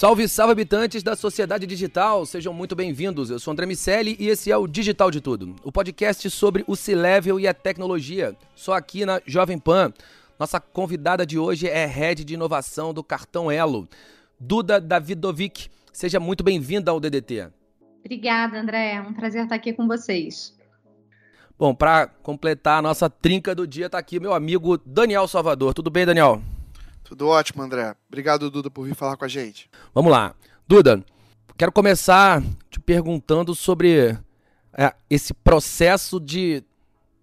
Salve, 0.00 0.26
salve 0.26 0.52
habitantes 0.52 1.02
da 1.02 1.14
sociedade 1.14 1.66
digital, 1.66 2.24
sejam 2.24 2.54
muito 2.54 2.74
bem-vindos. 2.74 3.28
Eu 3.28 3.38
sou 3.38 3.52
André 3.52 3.66
Miceli 3.66 4.16
e 4.18 4.28
esse 4.28 4.50
é 4.50 4.56
o 4.56 4.66
Digital 4.66 5.10
de 5.10 5.20
Tudo, 5.20 5.54
o 5.62 5.70
podcast 5.70 6.30
sobre 6.30 6.64
o 6.66 6.74
C-Level 6.74 7.38
e 7.38 7.46
a 7.46 7.52
tecnologia, 7.52 8.34
só 8.54 8.72
aqui 8.72 9.04
na 9.04 9.20
Jovem 9.26 9.58
Pan. 9.58 9.92
Nossa 10.38 10.58
convidada 10.58 11.26
de 11.26 11.38
hoje 11.38 11.68
é 11.68 11.84
Head 11.84 12.24
de 12.24 12.32
Inovação 12.32 12.94
do 12.94 13.04
Cartão 13.04 13.52
Elo, 13.52 13.86
Duda 14.40 14.80
Davidovic. 14.80 15.68
Seja 15.92 16.18
muito 16.18 16.42
bem-vinda 16.42 16.90
ao 16.90 16.98
DDT. 16.98 17.48
Obrigada, 18.02 18.58
André. 18.58 18.94
É 18.94 19.02
um 19.02 19.12
prazer 19.12 19.42
estar 19.42 19.56
aqui 19.56 19.74
com 19.74 19.86
vocês. 19.86 20.56
Bom, 21.58 21.74
para 21.74 22.06
completar 22.06 22.78
a 22.78 22.82
nossa 22.82 23.10
trinca 23.10 23.54
do 23.54 23.66
dia, 23.66 23.84
está 23.84 23.98
aqui 23.98 24.18
meu 24.18 24.32
amigo 24.32 24.78
Daniel 24.78 25.28
Salvador. 25.28 25.74
Tudo 25.74 25.90
bem, 25.90 26.06
Daniel? 26.06 26.40
Tudo 27.10 27.26
ótimo, 27.26 27.60
André. 27.60 27.96
Obrigado, 28.08 28.48
Duda, 28.48 28.70
por 28.70 28.86
vir 28.86 28.94
falar 28.94 29.16
com 29.16 29.24
a 29.24 29.28
gente. 29.28 29.68
Vamos 29.92 30.12
lá. 30.12 30.32
Duda, 30.64 31.04
quero 31.58 31.72
começar 31.72 32.40
te 32.70 32.78
perguntando 32.78 33.52
sobre 33.52 34.16
é, 34.72 34.94
esse 35.10 35.34
processo 35.34 36.20
de, 36.20 36.62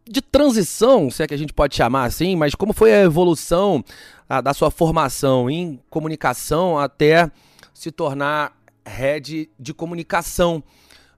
de 0.06 0.22
transição, 0.22 1.10
se 1.10 1.24
é 1.24 1.28
que 1.28 1.34
a 1.34 1.38
gente 1.38 1.54
pode 1.54 1.74
chamar 1.74 2.04
assim, 2.04 2.36
mas 2.36 2.54
como 2.54 2.74
foi 2.74 2.94
a 2.94 3.02
evolução 3.02 3.82
a, 4.28 4.42
da 4.42 4.54
sua 4.54 4.70
formação 4.70 5.50
em 5.50 5.82
comunicação 5.90 6.78
até 6.78 7.32
se 7.74 7.90
tornar 7.90 8.58
head 8.86 9.50
de 9.58 9.74
comunicação? 9.74 10.62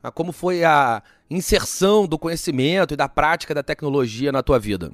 A, 0.04 0.12
como 0.12 0.32
foi 0.32 0.64
a 0.64 1.02
inserção 1.28 2.06
do 2.06 2.20
conhecimento 2.20 2.94
e 2.94 2.98
da 2.98 3.10
prática 3.10 3.56
da 3.56 3.64
tecnologia 3.64 4.32
na 4.32 4.44
tua 4.44 4.60
vida? 4.60 4.92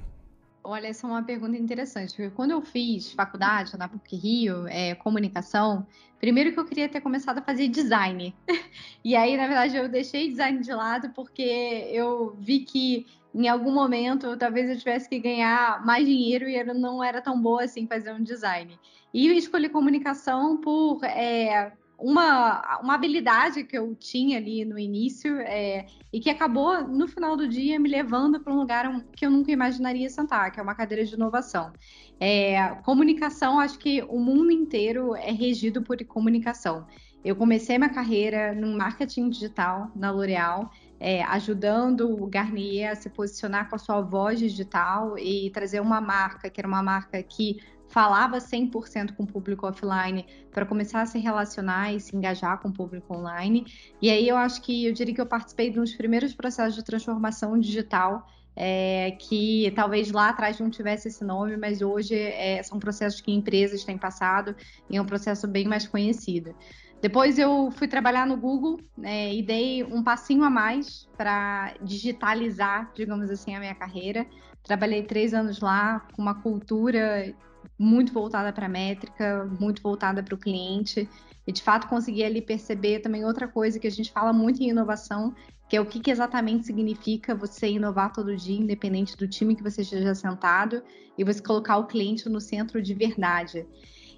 Olha, 0.67 0.87
essa 0.87 1.05
é 1.05 1.09
uma 1.09 1.21
pergunta 1.21 1.55
interessante, 1.55 2.15
porque 2.15 2.31
quando 2.31 2.49
eu 2.49 2.59
fiz 2.59 3.11
faculdade 3.11 3.77
na 3.77 3.87
PUC 3.87 4.15
Rio, 4.15 4.67
é, 4.67 4.95
comunicação, 4.95 5.85
primeiro 6.19 6.51
que 6.51 6.59
eu 6.59 6.65
queria 6.65 6.89
ter 6.89 7.01
começado 7.01 7.37
a 7.37 7.41
fazer 7.43 7.67
design. 7.67 8.35
e 9.05 9.15
aí, 9.15 9.37
na 9.37 9.45
verdade, 9.45 9.77
eu 9.77 9.87
deixei 9.87 10.27
design 10.27 10.59
de 10.61 10.73
lado 10.73 11.11
porque 11.11 11.43
eu 11.91 12.35
vi 12.39 12.61
que 12.61 13.05
em 13.35 13.47
algum 13.47 13.71
momento 13.71 14.35
talvez 14.37 14.67
eu 14.67 14.75
tivesse 14.75 15.07
que 15.07 15.19
ganhar 15.19 15.85
mais 15.85 16.03
dinheiro 16.03 16.49
e 16.49 16.55
eu 16.55 16.73
não 16.73 17.03
era 17.03 17.21
tão 17.21 17.39
boa 17.39 17.63
assim 17.63 17.85
fazer 17.85 18.11
um 18.11 18.23
design. 18.23 18.79
E 19.13 19.27
eu 19.27 19.33
escolhi 19.33 19.69
comunicação 19.69 20.57
por 20.57 21.03
é, 21.03 21.73
uma, 21.97 22.79
uma 22.81 22.95
habilidade 22.95 23.63
que 23.63 23.77
eu 23.77 23.95
tinha 23.95 24.37
ali 24.37 24.65
no 24.65 24.77
início 24.77 25.39
é, 25.39 25.85
e 26.11 26.19
que 26.19 26.29
acabou, 26.29 26.87
no 26.87 27.07
final 27.07 27.35
do 27.35 27.47
dia, 27.47 27.79
me 27.79 27.89
levando 27.89 28.39
para 28.39 28.53
um 28.53 28.57
lugar 28.57 29.03
que 29.15 29.25
eu 29.25 29.31
nunca 29.31 29.51
imaginaria 29.51 30.09
sentar, 30.09 30.51
que 30.51 30.59
é 30.59 30.63
uma 30.63 30.75
cadeira 30.75 31.05
de 31.05 31.13
inovação. 31.13 31.71
É, 32.19 32.69
comunicação, 32.83 33.59
acho 33.59 33.77
que 33.79 34.01
o 34.03 34.19
mundo 34.19 34.51
inteiro 34.51 35.15
é 35.15 35.31
regido 35.31 35.81
por 35.81 36.03
comunicação. 36.05 36.85
Eu 37.23 37.35
comecei 37.35 37.77
minha 37.77 37.89
carreira 37.89 38.53
no 38.53 38.77
marketing 38.77 39.29
digital 39.29 39.89
na 39.95 40.11
L'Oréal, 40.11 40.69
é, 40.99 41.23
ajudando 41.23 42.11
o 42.11 42.27
Garnier 42.27 42.91
a 42.91 42.95
se 42.95 43.09
posicionar 43.09 43.67
com 43.67 43.75
a 43.75 43.79
sua 43.79 43.99
voz 43.99 44.37
digital 44.37 45.17
e 45.17 45.49
trazer 45.49 45.79
uma 45.79 45.99
marca 45.99 46.49
que 46.49 46.61
era 46.61 46.67
uma 46.67 46.83
marca 46.83 47.21
que 47.23 47.57
falava 47.95 48.39
100% 48.39 49.15
com 49.15 49.23
o 49.23 49.25
público 49.25 49.65
offline 49.65 50.25
para 50.51 50.65
começar 50.65 51.01
a 51.01 51.05
se 51.05 51.17
relacionar 51.17 51.93
e 51.93 51.99
se 52.01 52.13
engajar 52.13 52.59
com 52.59 52.67
o 52.67 52.73
público 52.73 53.15
online. 53.15 53.65
E 54.01 54.09
aí 54.09 54.27
eu 54.27 54.35
acho 54.35 54.61
que 54.61 54.85
eu 54.85 54.91
diria 54.91 55.15
que 55.15 55.21
eu 55.21 55.25
participei 55.25 55.69
de 55.69 55.79
dos 55.79 55.95
primeiros 55.95 56.35
processos 56.35 56.75
de 56.75 56.83
transformação 56.83 57.57
digital 57.57 58.27
é, 58.53 59.11
que 59.11 59.71
talvez 59.77 60.11
lá 60.11 60.27
atrás 60.27 60.59
não 60.59 60.69
tivesse 60.69 61.07
esse 61.07 61.23
nome, 61.23 61.55
mas 61.55 61.81
hoje 61.81 62.15
é, 62.15 62.61
são 62.63 62.79
processos 62.79 63.21
que 63.21 63.31
empresas 63.31 63.85
têm 63.85 63.97
passado 63.97 64.53
e 64.89 64.97
é 64.97 65.01
um 65.01 65.05
processo 65.05 65.47
bem 65.47 65.65
mais 65.65 65.87
conhecido. 65.87 66.53
Depois 67.01 67.39
eu 67.39 67.71
fui 67.71 67.87
trabalhar 67.87 68.27
no 68.27 68.35
Google 68.35 68.77
né, 68.97 69.33
e 69.33 69.41
dei 69.41 69.85
um 69.85 70.03
passinho 70.03 70.43
a 70.43 70.49
mais 70.49 71.07
para 71.15 71.73
digitalizar, 71.81 72.91
digamos 72.93 73.31
assim, 73.31 73.55
a 73.55 73.59
minha 73.59 73.75
carreira. 73.75 74.27
Trabalhei 74.63 75.03
três 75.03 75.33
anos 75.33 75.61
lá 75.61 76.01
com 76.13 76.21
uma 76.21 76.41
cultura 76.41 77.33
muito 77.77 78.13
voltada 78.13 78.51
para 78.51 78.65
a 78.65 78.69
métrica, 78.69 79.45
muito 79.59 79.81
voltada 79.81 80.21
para 80.23 80.35
o 80.35 80.37
cliente. 80.37 81.09
E 81.47 81.51
de 81.51 81.61
fato 81.61 81.87
consegui 81.87 82.23
ali 82.23 82.41
perceber 82.41 82.99
também 82.99 83.23
outra 83.23 83.47
coisa 83.47 83.79
que 83.79 83.87
a 83.87 83.91
gente 83.91 84.11
fala 84.11 84.33
muito 84.33 84.61
em 84.61 84.69
inovação, 84.69 85.35
que 85.69 85.75
é 85.75 85.81
o 85.81 85.85
que, 85.85 85.99
que 85.99 86.11
exatamente 86.11 86.65
significa 86.65 87.35
você 87.35 87.67
inovar 87.69 88.11
todo 88.11 88.35
dia, 88.35 88.57
independente 88.57 89.15
do 89.15 89.27
time 89.27 89.55
que 89.55 89.63
você 89.63 89.81
esteja 89.81 90.15
sentado, 90.15 90.81
e 91.17 91.23
você 91.23 91.41
colocar 91.41 91.77
o 91.77 91.85
cliente 91.85 92.27
no 92.29 92.41
centro 92.41 92.81
de 92.81 92.93
verdade. 92.93 93.65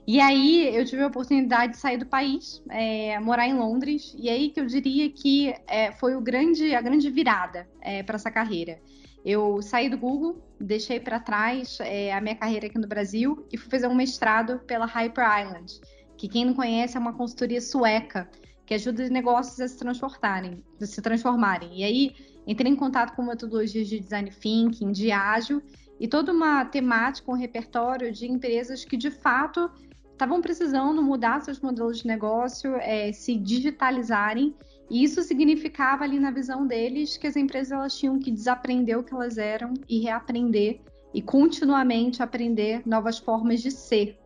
E 0.07 0.21
aí 0.21 0.73
eu 0.73 0.85
tive 0.85 1.03
a 1.03 1.07
oportunidade 1.07 1.73
de 1.73 1.79
sair 1.79 1.97
do 1.97 2.05
país, 2.05 2.63
é, 2.69 3.19
morar 3.19 3.45
em 3.45 3.53
Londres, 3.53 4.15
e 4.17 4.29
aí 4.29 4.49
que 4.49 4.59
eu 4.59 4.65
diria 4.65 5.09
que 5.09 5.53
é, 5.67 5.91
foi 5.91 6.19
grande, 6.21 6.73
a 6.73 6.81
grande 6.81 7.09
virada 7.09 7.67
é, 7.81 8.01
para 8.03 8.15
essa 8.15 8.31
carreira. 8.31 8.79
Eu 9.25 9.61
saí 9.61 9.89
do 9.89 9.97
Google, 9.97 10.41
deixei 10.59 10.99
para 10.99 11.19
trás 11.19 11.79
é, 11.81 12.13
a 12.13 12.21
minha 12.21 12.35
carreira 12.35 12.67
aqui 12.67 12.77
no 12.77 12.87
Brasil 12.87 13.45
e 13.51 13.57
fui 13.57 13.69
fazer 13.69 13.87
um 13.87 13.95
mestrado 13.95 14.59
pela 14.59 14.85
Hyper 14.85 15.25
Island, 15.41 15.81
que 16.17 16.27
quem 16.27 16.45
não 16.45 16.53
conhece 16.53 16.95
é 16.95 16.99
uma 16.99 17.13
consultoria 17.13 17.61
sueca 17.61 18.29
que 18.65 18.73
ajuda 18.73 19.03
os 19.03 19.09
negócios 19.09 19.59
a 19.61 19.67
se 19.67 19.77
transformarem, 19.77 20.63
a 20.81 20.85
se 20.85 21.01
transformarem. 21.01 21.79
E 21.79 21.83
aí 21.83 22.15
entrei 22.45 22.71
em 22.71 22.75
contato 22.75 23.15
com 23.15 23.23
metodologias 23.23 23.87
de 23.87 23.99
design 23.99 24.29
thinking, 24.29 24.91
de 24.91 25.09
ágil 25.09 25.61
e 25.99 26.07
toda 26.07 26.31
uma 26.33 26.65
temática, 26.65 27.31
um 27.31 27.35
repertório 27.35 28.11
de 28.11 28.29
empresas 28.29 28.83
que 28.83 28.97
de 28.97 29.09
fato 29.09 29.71
estavam 30.11 30.41
precisando 30.41 31.01
mudar 31.01 31.41
seus 31.41 31.59
modelos 31.59 31.99
de 31.99 32.07
negócio, 32.07 32.75
é, 32.77 33.11
se 33.11 33.35
digitalizarem 33.35 34.53
e 34.89 35.03
isso 35.03 35.21
significava 35.21 36.03
ali 36.03 36.19
na 36.19 36.31
visão 36.31 36.65
deles 36.65 37.17
que 37.17 37.27
as 37.27 37.35
empresas 37.35 37.71
elas 37.71 37.97
tinham 37.97 38.19
que 38.19 38.31
desaprender 38.31 38.97
o 38.97 39.03
que 39.03 39.13
elas 39.13 39.37
eram 39.37 39.73
e 39.87 39.99
reaprender 39.99 40.79
e 41.13 41.21
continuamente 41.21 42.23
aprender 42.23 42.81
novas 42.85 43.17
formas 43.17 43.61
de 43.61 43.71
ser. 43.71 44.17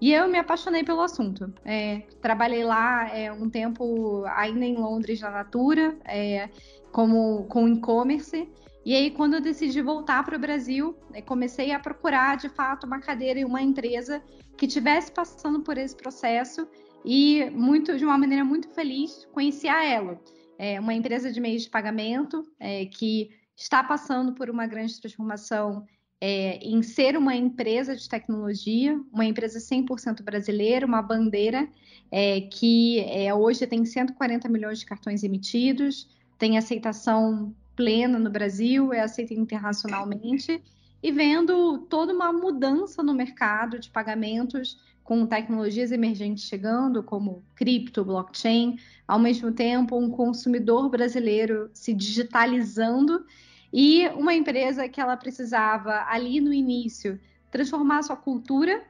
E 0.00 0.12
eu 0.12 0.28
me 0.28 0.38
apaixonei 0.38 0.84
pelo 0.84 1.00
assunto. 1.00 1.52
É, 1.64 2.02
trabalhei 2.20 2.64
lá 2.64 3.08
é, 3.08 3.32
um 3.32 3.48
tempo 3.48 4.24
ainda 4.26 4.64
em 4.64 4.76
Londres 4.76 5.20
na 5.20 5.30
Natura, 5.30 5.96
é, 6.04 6.48
como 6.92 7.44
com 7.44 7.68
e-commerce. 7.68 8.48
E 8.84 8.94
aí, 8.94 9.10
quando 9.10 9.34
eu 9.34 9.40
decidi 9.40 9.80
voltar 9.80 10.22
para 10.24 10.36
o 10.36 10.38
Brasil, 10.38 10.94
é, 11.12 11.22
comecei 11.22 11.72
a 11.72 11.78
procurar 11.78 12.36
de 12.36 12.50
fato 12.50 12.86
uma 12.86 13.00
cadeira 13.00 13.40
em 13.40 13.44
uma 13.44 13.62
empresa 13.62 14.22
que 14.58 14.66
tivesse 14.66 15.10
passando 15.10 15.60
por 15.60 15.78
esse 15.78 15.96
processo 15.96 16.68
e 17.04 17.50
muito 17.50 17.96
de 17.96 18.04
uma 18.04 18.16
maneira 18.16 18.44
muito 18.44 18.68
feliz 18.68 19.26
conheci 19.32 19.68
a 19.68 19.84
Elo, 19.84 20.18
é 20.58 20.78
uma 20.80 20.94
empresa 20.94 21.30
de 21.30 21.40
meios 21.40 21.64
de 21.64 21.70
pagamento 21.70 22.46
é, 22.58 22.86
que 22.86 23.30
está 23.56 23.82
passando 23.82 24.32
por 24.32 24.48
uma 24.48 24.66
grande 24.66 25.00
transformação 25.00 25.84
é, 26.20 26.56
em 26.58 26.82
ser 26.82 27.16
uma 27.16 27.34
empresa 27.34 27.94
de 27.94 28.08
tecnologia, 28.08 28.98
uma 29.12 29.24
empresa 29.24 29.58
100% 29.58 30.22
brasileira, 30.22 30.86
uma 30.86 31.02
bandeira 31.02 31.68
é, 32.10 32.40
que 32.40 33.00
é, 33.00 33.34
hoje 33.34 33.66
tem 33.66 33.84
140 33.84 34.48
milhões 34.48 34.78
de 34.78 34.86
cartões 34.86 35.22
emitidos, 35.22 36.08
tem 36.38 36.56
aceitação 36.56 37.54
plena 37.76 38.18
no 38.18 38.30
Brasil, 38.30 38.92
é 38.92 39.00
aceita 39.00 39.34
internacionalmente, 39.34 40.62
e 41.02 41.12
vendo 41.12 41.78
toda 41.90 42.14
uma 42.14 42.32
mudança 42.32 43.02
no 43.02 43.12
mercado 43.12 43.78
de 43.78 43.90
pagamentos 43.90 44.80
com 45.04 45.26
tecnologias 45.26 45.92
emergentes 45.92 46.44
chegando, 46.44 47.02
como 47.02 47.44
cripto, 47.54 48.02
blockchain, 48.02 48.78
ao 49.06 49.18
mesmo 49.18 49.52
tempo 49.52 49.96
um 49.98 50.10
consumidor 50.10 50.88
brasileiro 50.88 51.70
se 51.74 51.92
digitalizando 51.92 53.24
e 53.70 54.08
uma 54.16 54.34
empresa 54.34 54.88
que 54.88 55.00
ela 55.00 55.16
precisava 55.16 56.06
ali 56.08 56.40
no 56.40 56.52
início 56.52 57.20
transformar 57.50 58.02
sua 58.02 58.16
cultura 58.16 58.82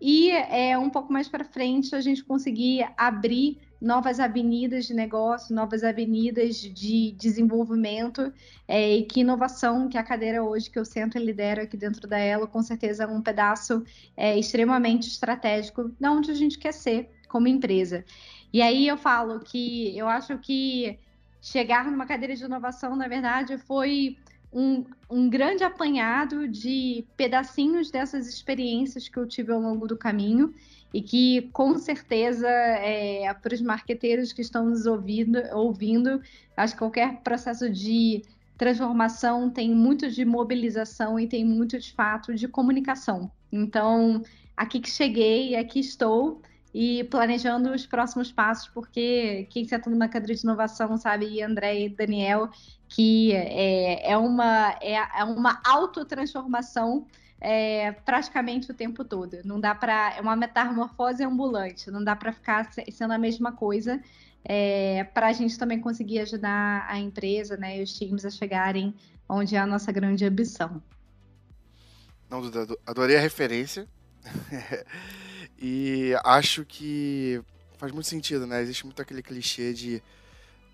e 0.00 0.30
é, 0.30 0.78
um 0.78 0.88
pouco 0.88 1.12
mais 1.12 1.28
para 1.28 1.44
frente 1.44 1.94
a 1.94 2.00
gente 2.00 2.22
conseguir 2.22 2.88
abrir 2.96 3.58
novas 3.80 4.18
avenidas 4.18 4.86
de 4.86 4.94
negócio, 4.94 5.54
novas 5.54 5.84
avenidas 5.84 6.56
de 6.56 7.12
desenvolvimento 7.12 8.32
é, 8.66 8.96
e 8.96 9.04
que 9.04 9.20
inovação 9.20 9.88
que 9.88 9.98
a 9.98 10.02
cadeira 10.02 10.42
hoje 10.42 10.70
que 10.70 10.78
eu 10.78 10.84
sento 10.84 11.18
e 11.18 11.24
lidero 11.24 11.62
aqui 11.62 11.76
dentro 11.76 12.08
da 12.08 12.18
Elo, 12.18 12.48
com 12.48 12.62
certeza 12.62 13.04
é 13.04 13.06
um 13.06 13.20
pedaço 13.20 13.84
é, 14.16 14.38
extremamente 14.38 15.08
estratégico 15.08 15.90
de 15.98 16.08
onde 16.08 16.30
a 16.30 16.34
gente 16.34 16.58
quer 16.58 16.72
ser 16.72 17.10
como 17.28 17.48
empresa. 17.48 18.04
E 18.52 18.62
aí 18.62 18.88
eu 18.88 18.96
falo 18.96 19.40
que 19.40 19.96
eu 19.96 20.08
acho 20.08 20.38
que 20.38 20.98
chegar 21.42 21.90
numa 21.90 22.06
cadeira 22.06 22.34
de 22.34 22.44
inovação, 22.44 22.96
na 22.96 23.06
verdade, 23.06 23.58
foi 23.58 24.16
um, 24.52 24.84
um 25.10 25.28
grande 25.28 25.62
apanhado 25.62 26.48
de 26.48 27.04
pedacinhos 27.16 27.90
dessas 27.90 28.26
experiências 28.26 29.08
que 29.08 29.18
eu 29.18 29.26
tive 29.26 29.52
ao 29.52 29.60
longo 29.60 29.86
do 29.86 29.96
caminho 29.96 30.54
e 30.92 31.02
que 31.02 31.42
com 31.52 31.78
certeza 31.78 32.48
é, 32.48 33.32
para 33.34 33.54
os 33.54 33.60
marqueteiros 33.60 34.32
que 34.32 34.42
estão 34.42 34.66
nos 34.66 34.86
ouvindo, 34.86 35.38
ouvindo, 35.52 36.20
acho 36.56 36.74
que 36.74 36.78
qualquer 36.78 37.20
processo 37.22 37.68
de 37.70 38.22
transformação 38.56 39.50
tem 39.50 39.74
muito 39.74 40.10
de 40.10 40.24
mobilização 40.24 41.20
e 41.20 41.26
tem 41.26 41.44
muito 41.44 41.78
de 41.78 41.92
fato 41.92 42.34
de 42.34 42.48
comunicação. 42.48 43.30
Então, 43.52 44.22
aqui 44.56 44.80
que 44.80 44.90
cheguei, 44.90 45.54
aqui 45.56 45.80
estou 45.80 46.40
e 46.72 47.04
planejando 47.04 47.70
os 47.72 47.86
próximos 47.86 48.30
passos, 48.30 48.68
porque 48.68 49.46
quem 49.50 49.64
senta 49.64 49.88
numa 49.88 50.08
cadeira 50.08 50.34
de 50.34 50.42
inovação 50.42 50.96
sabe, 50.98 51.42
André 51.42 51.84
e 51.84 51.88
Daniel, 51.88 52.50
que 52.88 53.32
é, 53.32 54.10
é 54.12 54.16
uma, 54.16 54.76
é, 54.82 54.94
é 54.94 55.24
uma 55.24 55.60
autotransformação 55.64 57.06
é, 57.40 57.92
praticamente 57.92 58.70
o 58.70 58.74
tempo 58.74 59.04
todo. 59.04 59.38
Não 59.44 59.60
dá 59.60 59.74
para. 59.74 60.14
É 60.16 60.20
uma 60.20 60.36
metamorfose 60.36 61.22
ambulante, 61.22 61.90
não 61.90 62.02
dá 62.02 62.16
para 62.16 62.32
ficar 62.32 62.70
sendo 62.90 63.12
a 63.12 63.18
mesma 63.18 63.52
coisa. 63.52 64.00
É, 64.44 65.04
para 65.12 65.26
a 65.26 65.32
gente 65.32 65.58
também 65.58 65.80
conseguir 65.80 66.20
ajudar 66.20 66.86
a 66.88 66.98
empresa 66.98 67.56
né, 67.56 67.78
e 67.78 67.82
os 67.82 67.92
times 67.92 68.24
a 68.24 68.30
chegarem 68.30 68.94
onde 69.28 69.56
é 69.56 69.58
a 69.58 69.66
nossa 69.66 69.90
grande 69.90 70.24
ambição. 70.24 70.80
Não, 72.30 72.40
Duda, 72.40 72.76
adorei 72.86 73.16
a 73.16 73.20
referência. 73.20 73.88
e 75.58 76.14
acho 76.24 76.64
que 76.64 77.42
faz 77.76 77.92
muito 77.92 78.06
sentido, 78.06 78.46
né? 78.46 78.62
Existe 78.62 78.84
muito 78.84 79.00
aquele 79.02 79.22
clichê 79.22 79.72
de 79.72 80.02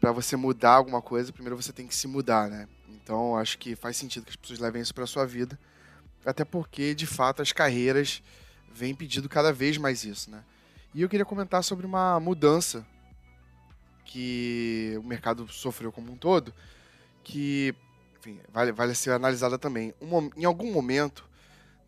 para 0.01 0.11
você 0.11 0.37
mudar 0.37 0.73
alguma 0.73 1.01
coisa, 1.01 1.33
primeiro 1.33 1.57
você 1.57 1.73
tem 1.73 1.87
que 1.87 1.95
se 1.95 2.09
mudar, 2.09 2.51
né? 2.51 2.67
Então 2.89 3.37
acho 3.37 3.57
que 3.59 3.77
faz 3.77 3.97
sentido 3.97 4.25
que 4.25 4.31
as 4.31 4.37
pessoas 4.37 4.59
levem 4.59 4.83
isso 4.83 4.95
para 4.95 5.07
sua 5.07 5.25
vida, 5.25 5.59
até 6.25 6.45
porque 6.45 6.95
de 6.95 7.07
fato 7.07 7.43
as 7.43 7.53
carreiras 7.53 8.23
vêm 8.73 8.95
pedindo 8.95 9.29
cada 9.29 9.53
vez 9.53 9.77
mais 9.77 10.05
isso, 10.05 10.31
né? 10.31 10.43
E 10.95 11.03
eu 11.03 11.09
queria 11.09 11.25
comentar 11.25 11.65
sobre 11.65 11.87
uma 11.87 12.21
mudança 12.21 12.87
que 14.05 14.95
o 14.99 15.03
mercado 15.03 15.49
sofreu 15.49 15.91
como 15.91 16.13
um 16.13 16.17
todo, 16.17 16.53
que 17.25 17.75
enfim, 18.19 18.39
vale, 18.53 18.73
vale 18.73 18.95
ser 18.95 19.11
analisada 19.11 19.59
também. 19.59 19.95
Um, 20.01 20.31
em 20.37 20.45
algum 20.45 20.71
momento, 20.71 21.29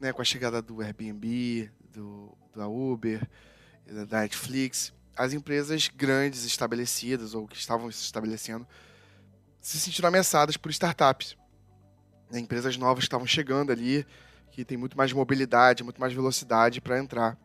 né, 0.00 0.12
com 0.12 0.22
a 0.22 0.24
chegada 0.24 0.60
do 0.60 0.80
Airbnb, 0.80 1.70
do, 1.92 2.36
da 2.54 2.66
Uber, 2.66 3.28
da 3.86 4.20
Netflix, 4.20 4.92
as 5.16 5.32
empresas 5.32 5.88
grandes 5.88 6.44
estabelecidas 6.44 7.34
ou 7.34 7.46
que 7.46 7.56
estavam 7.56 7.90
se 7.90 8.02
estabelecendo 8.02 8.66
se 9.60 9.78
sentiram 9.78 10.08
ameaçadas 10.08 10.56
por 10.56 10.70
startups. 10.70 11.36
Né? 12.30 12.40
Empresas 12.40 12.76
novas 12.76 13.04
que 13.04 13.06
estavam 13.06 13.26
chegando 13.26 13.70
ali, 13.70 14.06
que 14.54 14.64
tem 14.64 14.78
muito 14.78 14.96
mais 14.96 15.12
mobilidade, 15.12 15.82
muito 15.82 16.00
mais 16.00 16.12
velocidade 16.12 16.80
para 16.80 16.96
entrar 16.96 17.36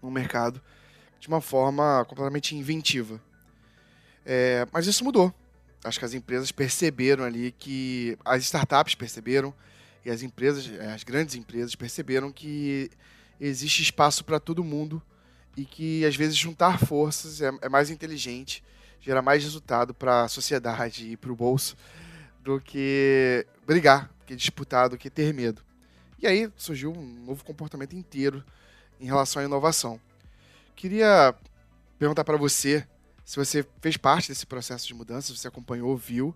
no 0.00 0.08
mercado 0.08 0.62
de 1.18 1.26
uma 1.26 1.40
forma 1.40 2.04
completamente 2.08 2.54
inventiva. 2.54 3.20
É, 4.24 4.68
mas 4.72 4.86
isso 4.86 5.02
mudou. 5.02 5.34
Acho 5.82 5.98
que 5.98 6.04
as 6.04 6.14
empresas 6.14 6.52
perceberam 6.52 7.24
ali 7.24 7.50
que 7.50 8.16
as 8.24 8.44
startups 8.44 8.94
perceberam 8.94 9.52
e 10.04 10.10
as 10.10 10.22
empresas, 10.22 10.70
as 10.94 11.02
grandes 11.02 11.34
empresas 11.34 11.74
perceberam 11.74 12.30
que 12.30 12.88
existe 13.40 13.82
espaço 13.82 14.24
para 14.24 14.38
todo 14.38 14.62
mundo 14.62 15.02
e 15.56 15.64
que 15.64 16.04
às 16.04 16.14
vezes 16.14 16.36
juntar 16.36 16.78
forças 16.78 17.42
é, 17.42 17.50
é 17.62 17.68
mais 17.68 17.90
inteligente, 17.90 18.62
gera 19.00 19.20
mais 19.20 19.42
resultado 19.42 19.92
para 19.92 20.22
a 20.22 20.28
sociedade 20.28 21.10
e 21.10 21.16
para 21.16 21.32
o 21.32 21.36
bolso 21.36 21.76
do 22.44 22.60
que 22.60 23.44
brigar, 23.66 24.08
do 24.20 24.24
que 24.26 24.36
disputar, 24.36 24.88
do 24.88 24.96
que 24.96 25.10
ter 25.10 25.34
medo. 25.34 25.68
E 26.22 26.26
aí 26.26 26.50
surgiu 26.56 26.92
um 26.92 27.24
novo 27.24 27.44
comportamento 27.44 27.96
inteiro 27.96 28.44
em 29.00 29.06
relação 29.06 29.40
à 29.40 29.44
inovação. 29.44 29.98
Queria 30.76 31.34
perguntar 31.98 32.24
para 32.24 32.36
você 32.36 32.86
se 33.24 33.36
você 33.36 33.64
fez 33.80 33.96
parte 33.96 34.28
desse 34.28 34.44
processo 34.44 34.86
de 34.86 34.94
mudança, 34.94 35.28
se 35.28 35.38
você 35.38 35.48
acompanhou, 35.48 35.96
viu, 35.96 36.34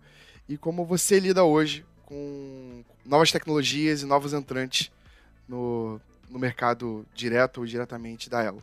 e 0.49 0.57
como 0.57 0.85
você 0.85 1.19
lida 1.19 1.43
hoje 1.43 1.85
com 2.07 2.85
novas 3.05 3.33
tecnologias 3.33 4.03
e 4.03 4.07
novos 4.07 4.33
entrantes 4.33 4.93
no, 5.49 6.01
no 6.31 6.39
mercado 6.39 7.05
direto 7.15 7.59
ou 7.59 7.67
diretamente 7.67 8.31
da 8.31 8.43
Elo. 8.43 8.63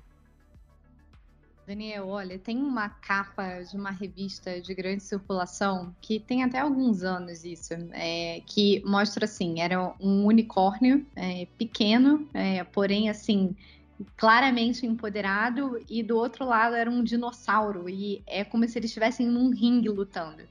Daniel, 1.72 2.10
olha, 2.10 2.38
tem 2.38 2.58
uma 2.58 2.90
capa 2.90 3.62
de 3.62 3.78
uma 3.78 3.92
revista 3.92 4.60
de 4.60 4.74
grande 4.74 5.04
circulação 5.04 5.96
que 6.02 6.20
tem 6.20 6.44
até 6.44 6.60
alguns 6.60 7.02
anos 7.02 7.46
isso, 7.46 7.74
é, 7.94 8.42
que 8.46 8.84
mostra 8.86 9.24
assim, 9.24 9.62
era 9.62 9.96
um 9.98 10.26
unicórnio 10.26 11.06
é, 11.16 11.48
pequeno, 11.58 12.28
é, 12.34 12.62
porém 12.66 13.10
assim 13.10 13.56
claramente 14.18 14.86
empoderado 14.86 15.80
e 15.90 16.04
do 16.04 16.18
outro 16.18 16.44
lado 16.44 16.76
era 16.76 16.92
um 16.92 17.02
dinossauro 17.02 17.88
e 17.88 18.22
é 18.28 18.44
como 18.44 18.68
se 18.68 18.78
eles 18.78 18.90
estivessem 18.90 19.28
num 19.28 19.50
ringue 19.50 19.88
lutando. 19.88 20.44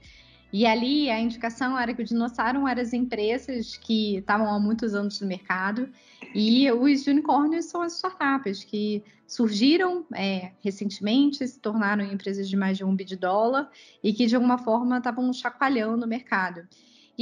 E 0.53 0.65
ali 0.65 1.09
a 1.09 1.19
indicação 1.19 1.79
era 1.79 1.93
que 1.93 2.01
o 2.01 2.05
dinossauro 2.05 2.67
eram 2.67 2.81
as 2.81 2.93
empresas 2.93 3.77
que 3.77 4.17
estavam 4.17 4.53
há 4.53 4.59
muitos 4.59 4.93
anos 4.93 5.21
no 5.21 5.27
mercado 5.27 5.89
e 6.35 6.69
os 6.71 7.07
unicórnios 7.07 7.65
são 7.65 7.81
as 7.81 7.95
startups 7.95 8.63
que 8.63 9.03
surgiram 9.25 10.05
é, 10.13 10.51
recentemente, 10.61 11.47
se 11.47 11.59
tornaram 11.59 12.03
empresas 12.03 12.49
de 12.49 12.57
mais 12.57 12.77
de 12.77 12.83
um 12.83 12.93
bi 12.93 13.05
de 13.05 13.15
dólar 13.15 13.69
e 14.03 14.11
que 14.11 14.25
de 14.27 14.35
alguma 14.35 14.57
forma 14.57 14.97
estavam 14.97 15.31
chacoalhando 15.31 16.05
o 16.05 16.09
mercado. 16.09 16.67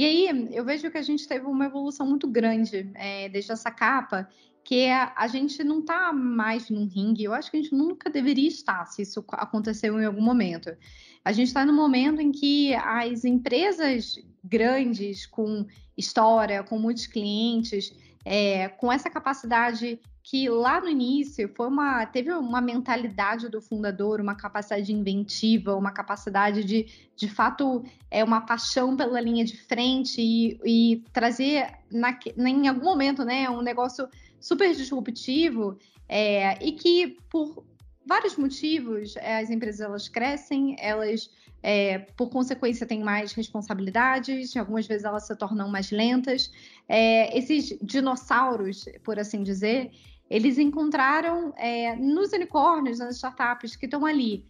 E 0.00 0.04
aí 0.06 0.48
eu 0.54 0.64
vejo 0.64 0.90
que 0.90 0.96
a 0.96 1.02
gente 1.02 1.28
teve 1.28 1.44
uma 1.44 1.66
evolução 1.66 2.06
muito 2.06 2.26
grande 2.26 2.90
é, 2.94 3.28
desde 3.28 3.52
essa 3.52 3.70
capa, 3.70 4.26
que 4.64 4.88
a, 4.88 5.12
a 5.14 5.26
gente 5.26 5.62
não 5.62 5.80
está 5.80 6.10
mais 6.10 6.70
num 6.70 6.86
ringue. 6.86 7.24
Eu 7.24 7.34
acho 7.34 7.50
que 7.50 7.58
a 7.58 7.60
gente 7.60 7.74
nunca 7.74 8.08
deveria 8.08 8.48
estar 8.48 8.86
se 8.86 9.02
isso 9.02 9.22
aconteceu 9.32 10.00
em 10.00 10.06
algum 10.06 10.22
momento. 10.22 10.74
A 11.22 11.32
gente 11.32 11.48
está 11.48 11.66
no 11.66 11.74
momento 11.74 12.18
em 12.18 12.32
que 12.32 12.72
as 12.76 13.26
empresas 13.26 14.18
grandes, 14.42 15.26
com 15.26 15.66
história, 15.94 16.62
com 16.62 16.78
muitos 16.78 17.06
clientes, 17.06 17.92
é, 18.24 18.70
com 18.70 18.90
essa 18.90 19.10
capacidade 19.10 20.00
que 20.30 20.48
lá 20.48 20.80
no 20.80 20.88
início 20.88 21.50
foi 21.56 21.66
uma 21.66 22.06
teve 22.06 22.32
uma 22.32 22.60
mentalidade 22.60 23.48
do 23.48 23.60
fundador, 23.60 24.20
uma 24.20 24.36
capacidade 24.36 24.92
inventiva, 24.92 25.74
uma 25.74 25.90
capacidade 25.90 26.62
de 26.62 26.86
de 27.16 27.28
fato 27.28 27.82
é 28.08 28.22
uma 28.22 28.40
paixão 28.40 28.96
pela 28.96 29.20
linha 29.20 29.44
de 29.44 29.56
frente 29.56 30.22
e, 30.22 30.60
e 30.64 31.02
trazer 31.12 31.68
na, 31.90 32.16
em 32.36 32.68
algum 32.68 32.84
momento 32.84 33.24
né 33.24 33.50
um 33.50 33.60
negócio 33.60 34.08
super 34.38 34.72
disruptivo 34.72 35.76
é, 36.08 36.64
e 36.64 36.70
que 36.72 37.16
por 37.28 37.64
vários 38.06 38.36
motivos 38.36 39.16
é, 39.16 39.38
as 39.40 39.50
empresas 39.50 39.80
elas 39.80 40.08
crescem, 40.08 40.76
elas 40.78 41.28
é, 41.60 41.98
por 42.16 42.30
consequência 42.30 42.86
têm 42.86 43.02
mais 43.02 43.32
responsabilidades, 43.32 44.56
algumas 44.56 44.86
vezes 44.86 45.04
elas 45.04 45.26
se 45.26 45.36
tornam 45.36 45.68
mais 45.68 45.90
lentas. 45.90 46.50
É, 46.88 47.36
esses 47.36 47.76
dinossauros, 47.82 48.86
por 49.04 49.18
assim 49.18 49.42
dizer, 49.42 49.90
eles 50.30 50.58
encontraram 50.58 51.52
é, 51.56 51.96
nos 51.96 52.32
unicórnios, 52.32 53.00
nas 53.00 53.16
startups 53.16 53.74
que 53.74 53.86
estão 53.86 54.06
ali 54.06 54.46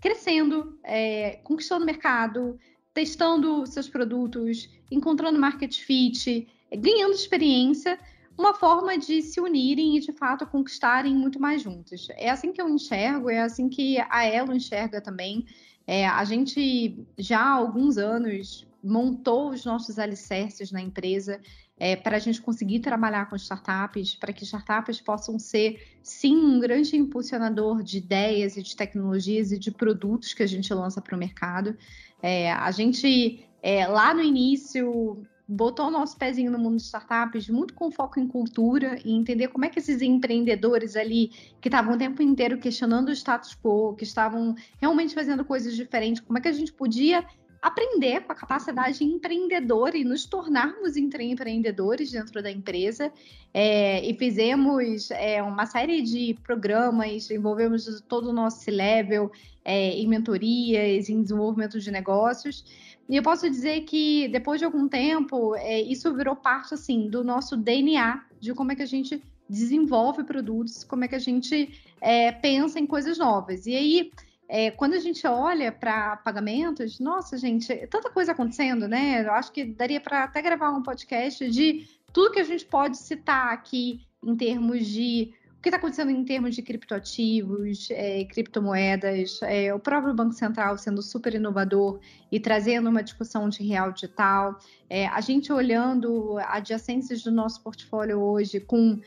crescendo, 0.00 0.78
é, 0.84 1.40
conquistando 1.42 1.84
mercado, 1.84 2.58
testando 2.92 3.66
seus 3.66 3.88
produtos, 3.88 4.70
encontrando 4.90 5.40
market 5.40 5.76
fit, 5.80 6.46
ganhando 6.70 7.14
experiência, 7.14 7.98
uma 8.38 8.54
forma 8.54 8.96
de 8.96 9.22
se 9.22 9.40
unirem 9.40 9.96
e 9.96 10.00
de 10.00 10.12
fato 10.12 10.46
conquistarem 10.46 11.14
muito 11.14 11.40
mais 11.40 11.62
juntos. 11.62 12.08
É 12.10 12.30
assim 12.30 12.52
que 12.52 12.60
eu 12.60 12.68
enxergo, 12.68 13.30
é 13.30 13.40
assim 13.40 13.68
que 13.68 13.98
a 14.08 14.24
Elo 14.24 14.54
enxerga 14.54 15.00
também. 15.00 15.46
É, 15.86 16.06
a 16.06 16.24
gente 16.24 17.04
já 17.18 17.40
há 17.40 17.52
alguns 17.52 17.96
anos 17.96 18.66
montou 18.82 19.50
os 19.50 19.64
nossos 19.64 19.98
alicerces 19.98 20.70
na 20.70 20.80
empresa 20.80 21.40
é, 21.78 21.96
para 21.96 22.16
a 22.16 22.20
gente 22.20 22.40
conseguir 22.40 22.80
trabalhar 22.80 23.28
com 23.28 23.36
startups, 23.36 24.14
para 24.14 24.32
que 24.32 24.44
startups 24.44 25.00
possam 25.00 25.38
ser, 25.38 25.98
sim, 26.02 26.36
um 26.36 26.60
grande 26.60 26.96
impulsionador 26.96 27.82
de 27.82 27.98
ideias 27.98 28.56
e 28.56 28.62
de 28.62 28.76
tecnologias 28.76 29.50
e 29.50 29.58
de 29.58 29.70
produtos 29.70 30.32
que 30.32 30.42
a 30.42 30.46
gente 30.46 30.72
lança 30.72 31.00
para 31.00 31.16
o 31.16 31.18
mercado. 31.18 31.76
É, 32.22 32.52
a 32.52 32.70
gente, 32.70 33.44
é, 33.62 33.86
lá 33.86 34.14
no 34.14 34.22
início, 34.22 35.26
botou 35.46 35.88
o 35.88 35.90
nosso 35.90 36.16
pezinho 36.16 36.50
no 36.50 36.58
mundo 36.58 36.76
de 36.76 36.82
startups, 36.82 37.48
muito 37.48 37.74
com 37.74 37.90
foco 37.90 38.18
em 38.18 38.26
cultura 38.26 38.98
e 39.04 39.12
entender 39.12 39.48
como 39.48 39.64
é 39.64 39.68
que 39.68 39.78
esses 39.78 40.00
empreendedores 40.00 40.96
ali, 40.96 41.30
que 41.60 41.68
estavam 41.68 41.94
o 41.94 41.98
tempo 41.98 42.22
inteiro 42.22 42.58
questionando 42.58 43.08
o 43.08 43.12
status 43.12 43.54
quo, 43.54 43.94
que 43.94 44.04
estavam 44.04 44.54
realmente 44.80 45.14
fazendo 45.14 45.44
coisas 45.44 45.74
diferentes, 45.74 46.22
como 46.22 46.38
é 46.38 46.40
que 46.40 46.48
a 46.48 46.52
gente 46.52 46.72
podia 46.72 47.26
aprender 47.64 48.20
com 48.20 48.32
a 48.32 48.34
capacidade 48.34 49.02
empreendedora 49.02 49.96
e 49.96 50.04
nos 50.04 50.26
tornarmos 50.26 50.98
empreendedores 50.98 52.10
dentro 52.10 52.42
da 52.42 52.50
empresa. 52.50 53.10
É, 53.54 54.04
e 54.04 54.12
fizemos 54.18 55.10
é, 55.10 55.42
uma 55.42 55.64
série 55.64 56.02
de 56.02 56.36
programas, 56.42 57.30
envolvemos 57.30 58.02
todo 58.06 58.28
o 58.28 58.32
nosso 58.34 58.60
C-Level 58.60 59.32
é, 59.64 59.92
em 59.92 60.06
mentorias, 60.06 61.08
em 61.08 61.22
desenvolvimento 61.22 61.80
de 61.80 61.90
negócios. 61.90 62.66
E 63.08 63.16
eu 63.16 63.22
posso 63.22 63.48
dizer 63.48 63.80
que 63.84 64.28
depois 64.28 64.58
de 64.58 64.66
algum 64.66 64.86
tempo, 64.86 65.56
é, 65.56 65.80
isso 65.80 66.14
virou 66.14 66.36
parte 66.36 66.74
assim 66.74 67.08
do 67.08 67.24
nosso 67.24 67.56
DNA 67.56 68.26
de 68.38 68.52
como 68.52 68.72
é 68.72 68.76
que 68.76 68.82
a 68.82 68.86
gente 68.86 69.22
desenvolve 69.48 70.22
produtos, 70.22 70.84
como 70.84 71.04
é 71.04 71.08
que 71.08 71.14
a 71.14 71.18
gente 71.18 71.70
é, 71.98 72.30
pensa 72.30 72.78
em 72.78 72.86
coisas 72.86 73.16
novas. 73.16 73.66
E 73.66 73.74
aí 73.74 74.10
é, 74.48 74.70
quando 74.70 74.94
a 74.94 74.98
gente 74.98 75.26
olha 75.26 75.72
para 75.72 76.16
pagamentos, 76.18 77.00
nossa, 77.00 77.36
gente, 77.38 77.74
tanta 77.88 78.10
coisa 78.10 78.32
acontecendo, 78.32 78.86
né? 78.86 79.24
Eu 79.24 79.32
acho 79.32 79.52
que 79.52 79.64
daria 79.64 80.00
para 80.00 80.24
até 80.24 80.42
gravar 80.42 80.70
um 80.70 80.82
podcast 80.82 81.48
de 81.50 81.88
tudo 82.12 82.32
que 82.32 82.40
a 82.40 82.44
gente 82.44 82.64
pode 82.64 82.98
citar 82.98 83.52
aqui 83.52 84.06
em 84.22 84.36
termos 84.36 84.86
de 84.86 85.32
o 85.58 85.62
que 85.64 85.70
está 85.70 85.78
acontecendo 85.78 86.10
em 86.10 86.24
termos 86.24 86.54
de 86.54 86.60
criptoativos, 86.60 87.88
é, 87.90 88.24
criptomoedas, 88.26 89.40
é, 89.42 89.72
o 89.72 89.78
próprio 89.80 90.12
Banco 90.12 90.34
Central 90.34 90.76
sendo 90.76 91.00
super 91.00 91.34
inovador 91.34 92.00
e 92.30 92.38
trazendo 92.38 92.90
uma 92.90 93.02
discussão 93.02 93.48
de 93.48 93.62
real 93.62 93.90
digital, 93.90 94.58
é, 94.90 95.06
a 95.06 95.22
gente 95.22 95.50
olhando 95.50 96.36
adjacências 96.38 97.22
do 97.22 97.32
nosso 97.32 97.62
portfólio 97.62 98.20
hoje 98.20 98.60
com 98.60 99.00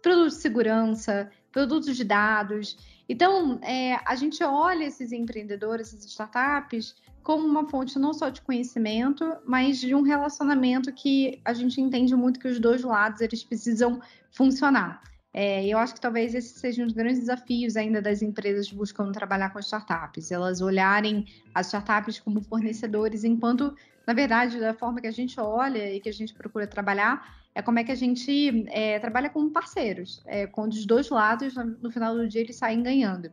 produtos 0.00 0.34
de 0.36 0.42
segurança, 0.42 1.30
produtos 1.54 1.96
de 1.96 2.02
dados. 2.02 2.76
Então, 3.08 3.60
é, 3.62 3.94
a 4.04 4.16
gente 4.16 4.42
olha 4.42 4.84
esses 4.84 5.12
empreendedores, 5.12 5.94
essas 5.94 6.04
startups, 6.06 6.96
como 7.22 7.46
uma 7.46 7.66
fonte 7.68 7.96
não 7.98 8.12
só 8.12 8.28
de 8.28 8.42
conhecimento, 8.42 9.24
mas 9.46 9.78
de 9.78 9.94
um 9.94 10.02
relacionamento 10.02 10.92
que 10.92 11.40
a 11.44 11.54
gente 11.54 11.80
entende 11.80 12.14
muito 12.16 12.40
que 12.40 12.48
os 12.48 12.58
dois 12.58 12.82
lados 12.82 13.20
eles 13.20 13.44
precisam 13.44 14.00
funcionar. 14.32 15.00
É, 15.32 15.66
eu 15.66 15.78
acho 15.78 15.94
que 15.94 16.00
talvez 16.00 16.34
esse 16.34 16.58
seja 16.58 16.82
um 16.82 16.86
dos 16.86 16.94
grandes 16.94 17.20
desafios 17.20 17.76
ainda 17.76 18.02
das 18.02 18.20
empresas 18.20 18.70
buscando 18.70 19.12
trabalhar 19.12 19.50
com 19.50 19.58
startups, 19.58 20.30
elas 20.30 20.60
olharem 20.60 21.24
as 21.54 21.66
startups 21.66 22.18
como 22.20 22.40
fornecedores, 22.40 23.24
enquanto, 23.24 23.74
na 24.06 24.12
verdade, 24.12 24.60
da 24.60 24.74
forma 24.74 25.00
que 25.00 25.06
a 25.06 25.12
gente 25.12 25.38
olha 25.40 25.92
e 25.92 26.00
que 26.00 26.08
a 26.08 26.12
gente 26.12 26.34
procura 26.34 26.66
trabalhar, 26.66 27.42
é 27.54 27.62
como 27.62 27.78
é 27.78 27.84
que 27.84 27.92
a 27.92 27.96
gente 27.96 28.66
é, 28.68 28.98
trabalha 28.98 29.30
como 29.30 29.50
parceiros, 29.50 30.22
é, 30.26 30.46
quando 30.46 30.72
os 30.72 30.84
dois 30.84 31.08
lados, 31.08 31.54
no 31.80 31.90
final 31.90 32.14
do 32.14 32.28
dia, 32.28 32.40
eles 32.40 32.56
saem 32.56 32.82
ganhando. 32.82 33.32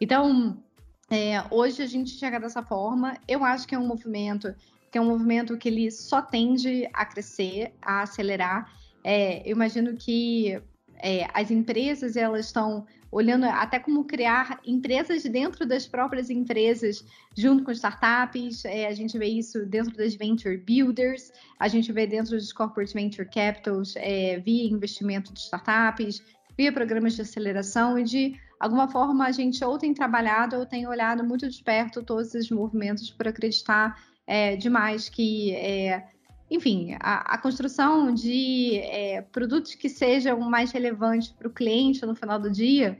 Então, 0.00 0.62
é, 1.10 1.42
hoje 1.50 1.82
a 1.82 1.86
gente 1.86 2.10
chega 2.10 2.38
dessa 2.40 2.62
forma, 2.62 3.16
eu 3.28 3.44
acho 3.44 3.66
que 3.66 3.74
é 3.74 3.78
um 3.78 3.86
movimento 3.86 4.54
que 4.90 4.98
é 4.98 5.00
um 5.00 5.06
movimento 5.06 5.56
que 5.56 5.68
ele 5.68 5.90
só 5.90 6.20
tende 6.20 6.88
a 6.92 7.04
crescer, 7.04 7.72
a 7.80 8.02
acelerar. 8.02 8.72
É, 9.04 9.48
eu 9.48 9.52
imagino 9.52 9.96
que 9.96 10.60
é, 11.02 11.28
as 11.32 11.50
empresas 11.50 12.16
elas 12.16 12.46
estão 12.46 12.86
olhando 13.10 13.44
até 13.44 13.78
como 13.78 14.04
criar 14.04 14.60
empresas 14.64 15.24
dentro 15.24 15.66
das 15.66 15.86
próprias 15.86 16.30
empresas, 16.30 17.04
junto 17.36 17.64
com 17.64 17.72
startups. 17.72 18.64
É, 18.64 18.86
a 18.86 18.92
gente 18.92 19.18
vê 19.18 19.26
isso 19.26 19.66
dentro 19.66 19.96
das 19.96 20.14
venture 20.14 20.56
builders, 20.56 21.32
a 21.58 21.66
gente 21.66 21.92
vê 21.92 22.06
dentro 22.06 22.36
dos 22.36 22.52
corporate 22.52 22.94
venture 22.94 23.28
capitals, 23.28 23.94
é, 23.96 24.38
via 24.38 24.70
investimento 24.70 25.32
de 25.32 25.40
startups, 25.40 26.22
via 26.56 26.72
programas 26.72 27.14
de 27.14 27.22
aceleração 27.22 27.98
e 27.98 28.04
de 28.04 28.40
alguma 28.60 28.86
forma 28.86 29.26
a 29.26 29.32
gente 29.32 29.64
ou 29.64 29.78
tem 29.78 29.94
trabalhado 29.94 30.56
ou 30.56 30.66
tem 30.66 30.86
olhado 30.86 31.24
muito 31.24 31.48
de 31.48 31.62
perto 31.64 32.02
todos 32.02 32.34
esses 32.34 32.50
movimentos 32.50 33.10
por 33.10 33.26
acreditar 33.26 33.96
é, 34.26 34.54
demais 34.54 35.08
que 35.08 35.52
é, 35.54 36.04
enfim, 36.50 36.96
a, 37.00 37.34
a 37.34 37.38
construção 37.38 38.12
de 38.12 38.78
é, 38.78 39.22
produtos 39.22 39.74
que 39.74 39.88
sejam 39.88 40.40
mais 40.40 40.72
relevantes 40.72 41.28
para 41.28 41.46
o 41.46 41.50
cliente 41.50 42.04
no 42.04 42.14
final 42.14 42.40
do 42.40 42.50
dia, 42.50 42.98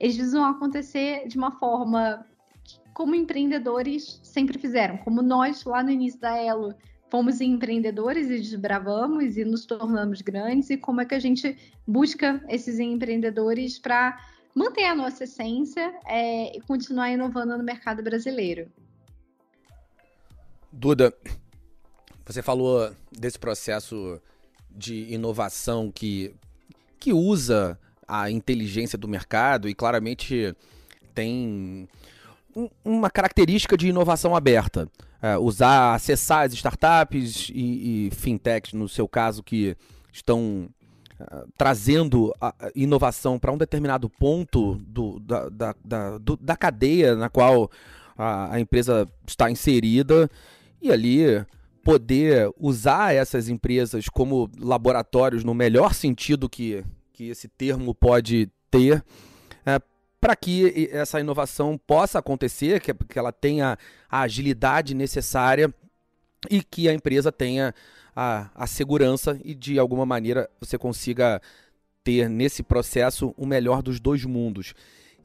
eles 0.00 0.32
vão 0.32 0.44
acontecer 0.44 1.28
de 1.28 1.36
uma 1.36 1.52
forma 1.52 2.24
como 2.94 3.14
empreendedores 3.14 4.18
sempre 4.22 4.58
fizeram, 4.58 4.96
como 4.96 5.20
nós 5.20 5.64
lá 5.64 5.82
no 5.82 5.90
início 5.90 6.18
da 6.18 6.34
Elo 6.34 6.74
fomos 7.10 7.40
empreendedores 7.40 8.28
e 8.28 8.38
desbravamos 8.38 9.36
e 9.36 9.44
nos 9.44 9.66
tornamos 9.66 10.22
grandes, 10.22 10.70
e 10.70 10.76
como 10.76 11.00
é 11.00 11.04
que 11.04 11.14
a 11.14 11.20
gente 11.20 11.56
busca 11.86 12.42
esses 12.48 12.78
empreendedores 12.78 13.78
para 13.78 14.18
manter 14.54 14.84
a 14.84 14.94
nossa 14.94 15.24
essência 15.24 15.94
é, 16.06 16.56
e 16.56 16.60
continuar 16.62 17.10
inovando 17.10 17.56
no 17.56 17.62
mercado 17.62 18.02
brasileiro. 18.02 18.72
Duda, 20.72 21.14
você 22.26 22.42
falou 22.42 22.92
desse 23.10 23.38
processo 23.38 24.20
de 24.68 25.12
inovação 25.12 25.92
que, 25.92 26.34
que 26.98 27.12
usa 27.12 27.78
a 28.06 28.30
inteligência 28.30 28.98
do 28.98 29.06
mercado 29.08 29.68
e 29.68 29.74
claramente 29.74 30.54
tem 31.14 31.88
uma 32.84 33.08
característica 33.10 33.76
de 33.76 33.88
inovação 33.88 34.34
aberta. 34.34 34.88
É, 35.22 35.38
usar, 35.38 35.94
acessar 35.94 36.44
as 36.44 36.52
startups 36.52 37.48
e, 37.54 38.08
e 38.08 38.10
fintechs, 38.10 38.72
no 38.72 38.88
seu 38.88 39.08
caso, 39.08 39.42
que 39.42 39.76
estão 40.12 40.68
uh, 41.18 41.48
trazendo 41.56 42.34
inovação 42.74 43.38
para 43.38 43.52
um 43.52 43.56
determinado 43.56 44.10
ponto 44.10 44.74
do, 44.86 45.18
da, 45.20 45.48
da, 45.48 45.74
da, 45.82 46.18
do, 46.18 46.36
da 46.36 46.56
cadeia 46.56 47.14
na 47.14 47.30
qual 47.30 47.70
a, 48.16 48.54
a 48.54 48.60
empresa 48.60 49.08
está 49.26 49.50
inserida 49.50 50.30
e 50.82 50.92
ali 50.92 51.44
poder 51.86 52.50
usar 52.58 53.14
essas 53.14 53.48
empresas 53.48 54.08
como 54.08 54.50
laboratórios 54.58 55.44
no 55.44 55.54
melhor 55.54 55.94
sentido 55.94 56.48
que, 56.48 56.84
que 57.12 57.28
esse 57.28 57.46
termo 57.46 57.94
pode 57.94 58.50
ter, 58.68 59.04
é, 59.64 59.80
para 60.20 60.34
que 60.34 60.90
essa 60.90 61.20
inovação 61.20 61.78
possa 61.78 62.18
acontecer, 62.18 62.80
que, 62.80 62.92
que 62.92 63.16
ela 63.16 63.30
tenha 63.30 63.78
a 64.10 64.22
agilidade 64.22 64.96
necessária 64.96 65.72
e 66.50 66.60
que 66.60 66.88
a 66.88 66.92
empresa 66.92 67.30
tenha 67.30 67.72
a, 68.16 68.50
a 68.52 68.66
segurança 68.66 69.38
e 69.44 69.54
de 69.54 69.78
alguma 69.78 70.04
maneira 70.04 70.50
você 70.60 70.76
consiga 70.76 71.40
ter 72.02 72.28
nesse 72.28 72.64
processo 72.64 73.32
o 73.36 73.46
melhor 73.46 73.80
dos 73.80 74.00
dois 74.00 74.24
mundos. 74.24 74.74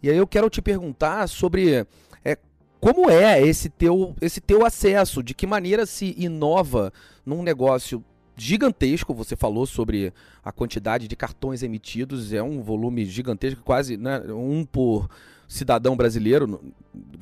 E 0.03 0.11
aí 0.11 0.17
eu 0.17 0.27
quero 0.27 0.47
te 0.47 0.61
perguntar 0.61 1.27
sobre 1.27 1.87
é, 2.23 2.37
como 2.81 3.11
é 3.11 3.39
esse 3.39 3.69
teu, 3.69 4.15
esse 4.19 4.41
teu 4.41 4.65
acesso? 4.65 5.21
De 5.21 5.35
que 5.35 5.45
maneira 5.45 5.85
se 5.85 6.15
inova 6.17 6.91
num 7.23 7.43
negócio 7.43 8.03
gigantesco? 8.35 9.13
Você 9.13 9.35
falou 9.35 9.67
sobre 9.67 10.11
a 10.43 10.51
quantidade 10.51 11.07
de 11.07 11.15
cartões 11.15 11.61
emitidos, 11.61 12.33
é 12.33 12.41
um 12.41 12.59
volume 12.59 13.05
gigantesco, 13.05 13.61
quase 13.61 13.97
né, 13.97 14.19
um 14.29 14.65
por 14.65 15.07
cidadão 15.47 15.95
brasileiro, 15.95 16.59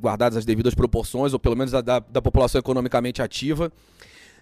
guardadas 0.01 0.37
as 0.37 0.45
devidas 0.45 0.73
proporções, 0.73 1.33
ou 1.33 1.39
pelo 1.39 1.57
menos 1.57 1.73
da, 1.73 1.99
da, 1.99 2.21
população 2.21 2.59
economicamente 2.59 3.21
ativa. 3.21 3.69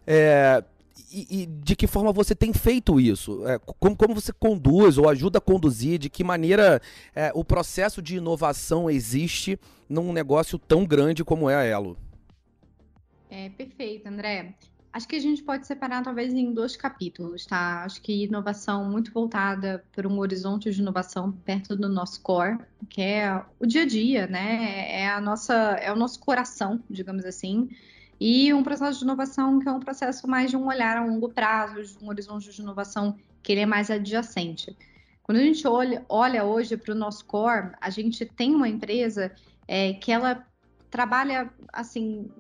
É, 0.05 0.63
e, 1.11 1.41
e, 1.41 1.45
de 1.45 1.75
que 1.75 1.87
forma 1.87 2.11
você 2.11 2.35
tem 2.35 2.53
feito 2.53 2.99
isso? 2.99 3.47
É, 3.47 3.59
como, 3.59 3.95
como 3.95 4.15
você 4.15 4.33
conduz 4.33 4.97
ou 4.97 5.09
ajuda 5.09 5.37
a 5.37 5.41
conduzir? 5.41 5.99
De 5.99 6.09
que 6.09 6.23
maneira 6.23 6.81
é, 7.15 7.31
o 7.33 7.43
processo 7.43 8.01
de 8.01 8.17
inovação 8.17 8.89
existe 8.89 9.59
num 9.87 10.11
negócio 10.11 10.57
tão 10.57 10.85
grande 10.85 11.23
como 11.23 11.49
é 11.49 11.55
a 11.55 11.63
Elo? 11.63 11.97
É 13.29 13.49
perfeito, 13.49 14.07
André. 14.07 14.55
Acho 14.91 15.07
que 15.07 15.15
a 15.15 15.21
gente 15.21 15.43
pode 15.43 15.67
separar 15.67 16.01
talvez 16.03 16.33
em 16.33 16.53
dois 16.53 16.75
capítulos, 16.75 17.45
tá? 17.45 17.83
Acho 17.83 18.01
que 18.01 18.23
inovação 18.23 18.89
muito 18.89 19.11
voltada 19.11 19.83
para 19.91 20.07
um 20.07 20.17
horizonte 20.17 20.71
de 20.71 20.81
inovação 20.81 21.31
perto 21.31 21.75
do 21.75 21.87
nosso 21.87 22.21
core, 22.21 22.57
que 22.89 23.01
é 23.01 23.43
o 23.59 23.65
dia 23.67 23.83
a 23.83 23.85
dia, 23.85 24.27
né? 24.27 24.89
É 24.89 25.09
a 25.09 25.21
nossa, 25.21 25.53
é 25.53 25.91
o 25.91 25.95
nosso 25.95 26.19
coração, 26.19 26.81
digamos 26.89 27.25
assim 27.25 27.69
e 28.19 28.53
um 28.53 28.63
processo 28.63 28.99
de 28.99 29.05
inovação 29.05 29.59
que 29.59 29.67
é 29.67 29.71
um 29.71 29.79
processo 29.79 30.27
mais 30.27 30.49
de 30.49 30.57
um 30.57 30.67
olhar 30.67 30.97
a 30.97 31.05
longo 31.05 31.29
prazo, 31.29 31.83
de 31.83 32.03
um 32.03 32.09
horizonte 32.09 32.51
de 32.51 32.61
inovação 32.61 33.15
que 33.43 33.51
ele 33.51 33.61
é 33.61 33.65
mais 33.65 33.91
adjacente. 33.91 34.75
Quando 35.23 35.37
a 35.37 35.41
gente 35.41 35.67
olha, 35.67 36.05
olha 36.07 36.43
hoje 36.43 36.77
para 36.77 36.93
o 36.93 36.97
nosso 36.97 37.25
core, 37.25 37.71
a 37.81 37.89
gente 37.89 38.25
tem 38.25 38.55
uma 38.55 38.67
empresa 38.67 39.31
é, 39.67 39.93
que 39.93 40.11
ela 40.11 40.45
trabalha 40.89 41.51
assim 41.71 42.31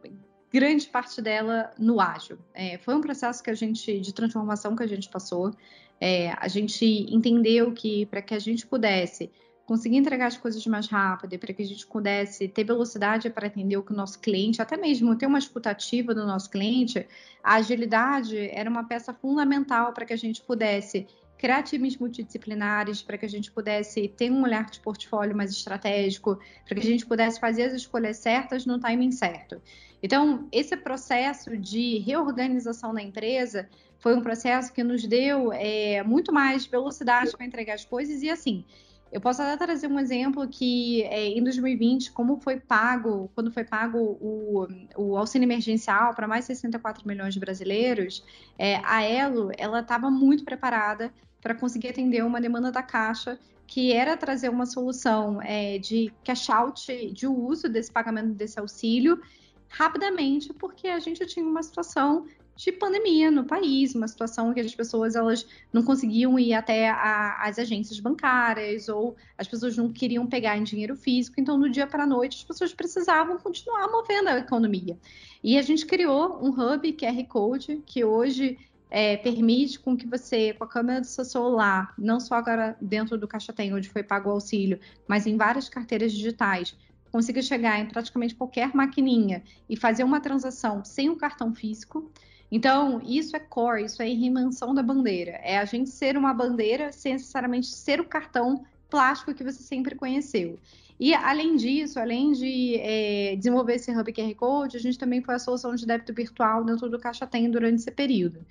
grande 0.51 0.87
parte 0.87 1.21
dela 1.21 1.71
no 1.77 1.99
ágil. 1.99 2.37
É, 2.53 2.77
foi 2.77 2.95
um 2.95 3.01
processo 3.01 3.43
que 3.43 3.49
a 3.49 3.53
gente 3.53 3.99
de 3.99 4.13
transformação 4.13 4.75
que 4.75 4.83
a 4.83 4.87
gente 4.87 5.09
passou. 5.09 5.53
É, 5.99 6.31
a 6.37 6.47
gente 6.47 6.85
entendeu 7.13 7.73
que 7.73 8.05
para 8.05 8.21
que 8.21 8.33
a 8.33 8.39
gente 8.39 8.65
pudesse 8.65 9.29
conseguir 9.67 9.97
entregar 9.97 10.27
as 10.27 10.37
coisas 10.37 10.65
mais 10.65 10.87
rápido, 10.87 11.37
para 11.37 11.53
que 11.53 11.61
a 11.61 11.65
gente 11.65 11.85
pudesse 11.85 12.47
ter 12.47 12.63
velocidade 12.63 13.29
para 13.29 13.47
atender 13.47 13.75
o 13.75 13.83
que 13.83 13.91
o 13.91 13.95
nosso 13.95 14.17
cliente, 14.17 14.61
até 14.61 14.77
mesmo 14.77 15.13
ter 15.17 15.27
uma 15.27 15.37
escutativa 15.37 16.15
do 16.15 16.25
nosso 16.25 16.49
cliente, 16.49 17.05
a 17.43 17.55
agilidade 17.55 18.37
era 18.37 18.69
uma 18.69 18.85
peça 18.85 19.13
fundamental 19.13 19.91
para 19.91 20.05
que 20.05 20.13
a 20.13 20.17
gente 20.17 20.41
pudesse 20.41 21.05
criar 21.37 21.63
times 21.63 21.97
multidisciplinares, 21.97 23.01
para 23.01 23.17
que 23.17 23.25
a 23.25 23.29
gente 23.29 23.51
pudesse 23.51 24.07
ter 24.07 24.31
um 24.31 24.41
olhar 24.41 24.69
de 24.69 24.79
portfólio 24.79 25.35
mais 25.35 25.51
estratégico, 25.51 26.39
para 26.65 26.73
que 26.73 26.81
a 26.87 26.89
gente 26.89 27.05
pudesse 27.05 27.37
fazer 27.37 27.63
as 27.63 27.73
escolhas 27.73 28.17
certas 28.17 28.65
no 28.65 28.79
timing 28.79 29.11
certo. 29.11 29.61
Então, 30.01 30.47
esse 30.49 30.77
processo 30.77 31.57
de 31.57 31.99
reorganização 31.99 32.93
da 32.93 33.01
empresa 33.01 33.67
foi 33.99 34.15
um 34.15 34.21
processo 34.21 34.71
que 34.71 34.81
nos 34.81 35.05
deu 35.05 35.51
é, 35.51 36.01
muito 36.03 36.31
mais 36.31 36.65
velocidade 36.65 37.31
para 37.31 37.45
entregar 37.45 37.73
as 37.73 37.83
coisas 37.83 38.23
e 38.23 38.29
assim. 38.29 38.63
Eu 39.11 39.21
posso 39.21 39.41
até 39.41 39.55
trazer 39.57 39.87
um 39.87 39.99
exemplo 39.99 40.47
que 40.47 41.03
é, 41.03 41.27
em 41.27 41.43
2020, 41.43 42.11
como 42.11 42.39
foi 42.41 42.59
pago, 42.59 43.31
quando 43.33 43.51
foi 43.51 43.63
pago 43.63 43.97
o, 43.97 44.67
o 44.97 45.17
auxílio 45.17 45.45
emergencial 45.45 46.13
para 46.13 46.27
mais 46.27 46.45
de 46.45 46.55
64 46.55 47.07
milhões 47.07 47.33
de 47.33 47.39
brasileiros, 47.39 48.23
é, 48.57 48.81
a 48.83 49.01
Elo 49.03 49.51
ela 49.57 49.79
estava 49.79 50.09
muito 50.09 50.43
preparada 50.43 51.13
para 51.41 51.55
conseguir 51.55 51.89
atender 51.89 52.23
uma 52.25 52.41
demanda 52.41 52.71
da 52.71 52.83
Caixa, 52.83 53.39
que 53.65 53.93
era 53.93 54.17
trazer 54.17 54.49
uma 54.49 54.65
solução 54.65 55.41
é, 55.41 55.77
de 55.77 56.11
cash 56.23 56.49
out, 56.49 57.11
de 57.13 57.27
uso 57.27 57.69
desse 57.69 57.91
pagamento 57.91 58.33
desse 58.33 58.59
auxílio 58.59 59.21
rapidamente, 59.69 60.53
porque 60.53 60.87
a 60.87 60.99
gente 60.99 61.25
tinha 61.25 61.45
uma 61.45 61.61
situação 61.61 62.25
de 62.57 62.71
pandemia 62.71 63.29
no 63.29 63.45
país, 63.45 63.93
uma 63.93 64.07
situação 64.07 64.53
que 64.53 64.59
as 64.59 64.73
pessoas 64.73 65.15
elas 65.15 65.47
não 65.71 65.83
conseguiam 65.83 66.37
ir 66.39 66.53
até 66.53 66.89
a, 66.89 67.37
as 67.43 67.59
agências 67.59 67.99
bancárias 67.99 68.89
ou 68.89 69.15
as 69.37 69.47
pessoas 69.47 69.77
não 69.77 69.93
queriam 69.93 70.25
pegar 70.25 70.57
em 70.57 70.63
dinheiro 70.63 70.95
físico, 70.95 71.39
então 71.39 71.59
do 71.59 71.69
dia 71.69 71.85
para 71.85 72.03
a 72.03 72.07
noite 72.07 72.37
as 72.37 72.43
pessoas 72.43 72.73
precisavam 72.73 73.37
continuar 73.37 73.87
movendo 73.89 74.29
a 74.29 74.39
economia. 74.39 74.97
E 75.43 75.57
a 75.57 75.61
gente 75.61 75.85
criou 75.85 76.43
um 76.43 76.49
hub 76.49 76.91
QR 76.93 77.23
Code 77.27 77.83
que 77.85 78.03
hoje 78.03 78.57
é, 78.89 79.17
permite 79.17 79.79
com 79.79 79.95
que 79.95 80.07
você, 80.07 80.53
com 80.53 80.63
a 80.63 80.67
câmera 80.67 81.01
do 81.01 81.07
seu 81.07 81.25
celular, 81.25 81.93
não 81.97 82.19
só 82.19 82.35
agora 82.35 82.75
dentro 82.81 83.17
do 83.17 83.27
Caixa 83.27 83.53
Tem, 83.53 83.73
onde 83.73 83.89
foi 83.89 84.01
pago 84.01 84.29
o 84.29 84.33
auxílio, 84.33 84.79
mas 85.07 85.27
em 85.27 85.37
várias 85.37 85.69
carteiras 85.69 86.11
digitais, 86.11 86.75
consiga 87.11 87.41
chegar 87.41 87.79
em 87.79 87.85
praticamente 87.85 88.35
qualquer 88.35 88.73
maquininha 88.75 89.43
e 89.69 89.75
fazer 89.75 90.03
uma 90.03 90.19
transação 90.19 90.83
sem 90.83 91.09
o 91.09 91.15
cartão 91.15 91.53
físico. 91.53 92.11
Então, 92.51 93.01
isso 93.05 93.35
é 93.35 93.39
core, 93.39 93.85
isso 93.85 94.01
é 94.01 94.05
reinvenção 94.05 94.73
da 94.73 94.81
bandeira. 94.81 95.31
É 95.43 95.57
a 95.57 95.65
gente 95.65 95.89
ser 95.89 96.17
uma 96.17 96.33
bandeira 96.33 96.91
sem 96.91 97.13
necessariamente 97.13 97.67
ser 97.67 97.99
o 97.99 98.05
cartão 98.05 98.63
plástico 98.89 99.33
que 99.33 99.43
você 99.43 99.61
sempre 99.61 99.95
conheceu. 99.95 100.57
E, 100.99 101.13
além 101.13 101.55
disso, 101.55 101.99
além 101.99 102.31
de 102.31 102.75
é, 102.79 103.35
desenvolver 103.35 103.75
esse 103.75 103.91
Hub 103.91 104.11
QR 104.11 104.33
Code, 104.35 104.77
a 104.77 104.79
gente 104.79 104.97
também 104.97 105.21
foi 105.21 105.35
a 105.35 105.39
solução 105.39 105.75
de 105.75 105.85
débito 105.85 106.13
virtual 106.13 106.63
dentro 106.63 106.89
do 106.89 106.97
Caixa 106.97 107.27
Tem 107.27 107.49
durante 107.51 107.75
esse 107.75 107.91
período. 107.91 108.43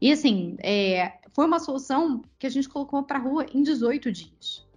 E, 0.00 0.12
assim, 0.12 0.56
é, 0.60 1.14
foi 1.32 1.44
uma 1.46 1.58
solução 1.58 2.22
que 2.38 2.46
a 2.46 2.50
gente 2.50 2.68
colocou 2.68 3.02
para 3.02 3.18
a 3.18 3.22
rua 3.22 3.46
em 3.52 3.62
18 3.62 4.12
dias. 4.12 4.67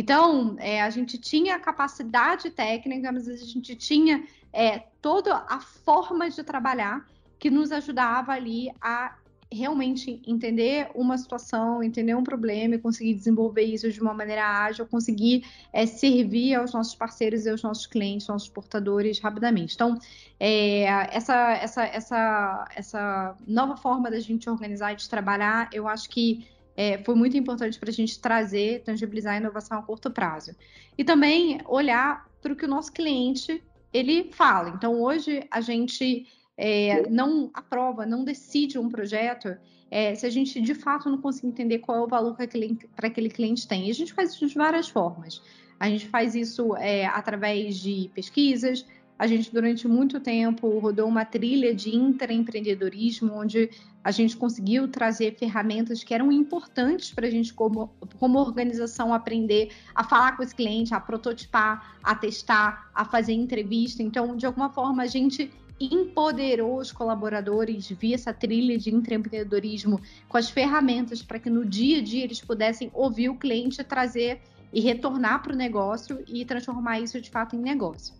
Então, 0.00 0.56
é, 0.58 0.80
a 0.80 0.88
gente 0.88 1.18
tinha 1.18 1.56
a 1.56 1.58
capacidade 1.58 2.48
técnica, 2.48 3.12
mas 3.12 3.28
a 3.28 3.36
gente 3.36 3.76
tinha 3.76 4.24
é, 4.50 4.78
toda 5.02 5.44
a 5.46 5.60
forma 5.60 6.30
de 6.30 6.42
trabalhar 6.42 7.06
que 7.38 7.50
nos 7.50 7.70
ajudava 7.70 8.32
ali 8.32 8.70
a 8.80 9.14
realmente 9.52 10.22
entender 10.26 10.90
uma 10.94 11.18
situação, 11.18 11.82
entender 11.82 12.14
um 12.14 12.24
problema 12.24 12.76
e 12.76 12.78
conseguir 12.78 13.12
desenvolver 13.12 13.64
isso 13.64 13.92
de 13.92 14.00
uma 14.00 14.14
maneira 14.14 14.46
ágil, 14.46 14.86
conseguir 14.86 15.44
é, 15.70 15.84
servir 15.84 16.54
aos 16.54 16.72
nossos 16.72 16.94
parceiros 16.94 17.44
e 17.44 17.50
aos 17.50 17.62
nossos 17.62 17.86
clientes, 17.86 18.26
nossos 18.26 18.48
portadores 18.48 19.20
rapidamente. 19.20 19.74
Então, 19.74 19.98
é, 20.38 20.84
essa, 21.14 21.52
essa, 21.56 21.84
essa, 21.84 22.68
essa 22.74 23.36
nova 23.46 23.76
forma 23.76 24.10
da 24.10 24.20
gente 24.20 24.48
organizar 24.48 24.94
e 24.94 24.96
de 24.96 25.10
trabalhar, 25.10 25.68
eu 25.74 25.86
acho 25.86 26.08
que 26.08 26.48
é, 26.76 26.98
foi 27.04 27.14
muito 27.14 27.36
importante 27.36 27.78
para 27.78 27.90
a 27.90 27.92
gente 27.92 28.20
trazer, 28.20 28.82
tangibilizar 28.82 29.34
a 29.34 29.36
inovação 29.36 29.78
a 29.78 29.82
curto 29.82 30.10
prazo. 30.10 30.52
E 30.96 31.04
também 31.04 31.60
olhar 31.66 32.28
para 32.40 32.52
o 32.52 32.56
que 32.56 32.64
o 32.64 32.68
nosso 32.68 32.92
cliente 32.92 33.62
ele 33.92 34.30
fala. 34.32 34.70
Então, 34.70 35.00
hoje 35.02 35.46
a 35.50 35.60
gente 35.60 36.26
é, 36.56 37.08
não 37.08 37.50
aprova, 37.52 38.06
não 38.06 38.24
decide 38.24 38.78
um 38.78 38.88
projeto 38.88 39.56
é, 39.90 40.14
se 40.14 40.24
a 40.24 40.30
gente 40.30 40.60
de 40.60 40.74
fato 40.74 41.10
não 41.10 41.18
conseguir 41.18 41.48
entender 41.48 41.78
qual 41.78 41.98
é 41.98 42.00
o 42.02 42.06
valor 42.06 42.36
que 42.36 42.86
para 42.94 43.08
aquele 43.08 43.28
cliente 43.28 43.66
tem. 43.66 43.88
E 43.88 43.90
a 43.90 43.94
gente 43.94 44.12
faz 44.12 44.32
isso 44.32 44.46
de 44.46 44.54
várias 44.54 44.88
formas. 44.88 45.42
A 45.78 45.88
gente 45.88 46.06
faz 46.06 46.34
isso 46.34 46.76
é, 46.76 47.06
através 47.06 47.76
de 47.76 48.10
pesquisas. 48.14 48.86
A 49.20 49.26
gente, 49.26 49.52
durante 49.52 49.86
muito 49.86 50.18
tempo, 50.18 50.78
rodou 50.78 51.06
uma 51.06 51.26
trilha 51.26 51.74
de 51.74 51.94
intraempreendedorismo, 51.94 53.34
onde 53.34 53.68
a 54.02 54.10
gente 54.10 54.34
conseguiu 54.34 54.88
trazer 54.88 55.36
ferramentas 55.36 56.02
que 56.02 56.14
eram 56.14 56.32
importantes 56.32 57.10
para 57.10 57.26
a 57.26 57.30
gente, 57.30 57.52
como, 57.52 57.90
como 58.18 58.38
organização, 58.38 59.12
aprender 59.12 59.72
a 59.94 60.02
falar 60.02 60.38
com 60.38 60.42
esse 60.42 60.54
cliente, 60.54 60.94
a 60.94 61.00
prototipar, 61.00 61.98
a 62.02 62.14
testar, 62.14 62.90
a 62.94 63.04
fazer 63.04 63.34
entrevista. 63.34 64.02
Então, 64.02 64.34
de 64.38 64.46
alguma 64.46 64.70
forma, 64.70 65.02
a 65.02 65.06
gente 65.06 65.52
empoderou 65.78 66.78
os 66.78 66.90
colaboradores 66.90 67.90
via 67.90 68.14
essa 68.14 68.32
trilha 68.32 68.78
de 68.78 68.88
empreendedorismo 68.88 70.00
com 70.30 70.38
as 70.38 70.48
ferramentas 70.48 71.20
para 71.20 71.38
que 71.38 71.50
no 71.50 71.66
dia 71.66 71.98
a 71.98 72.02
dia 72.02 72.24
eles 72.24 72.40
pudessem 72.40 72.90
ouvir 72.94 73.28
o 73.28 73.36
cliente, 73.36 73.84
trazer 73.84 74.40
e 74.72 74.80
retornar 74.80 75.42
para 75.42 75.52
o 75.52 75.56
negócio 75.56 76.24
e 76.26 76.42
transformar 76.46 77.00
isso 77.00 77.20
de 77.20 77.28
fato 77.28 77.54
em 77.54 77.58
negócio. 77.58 78.19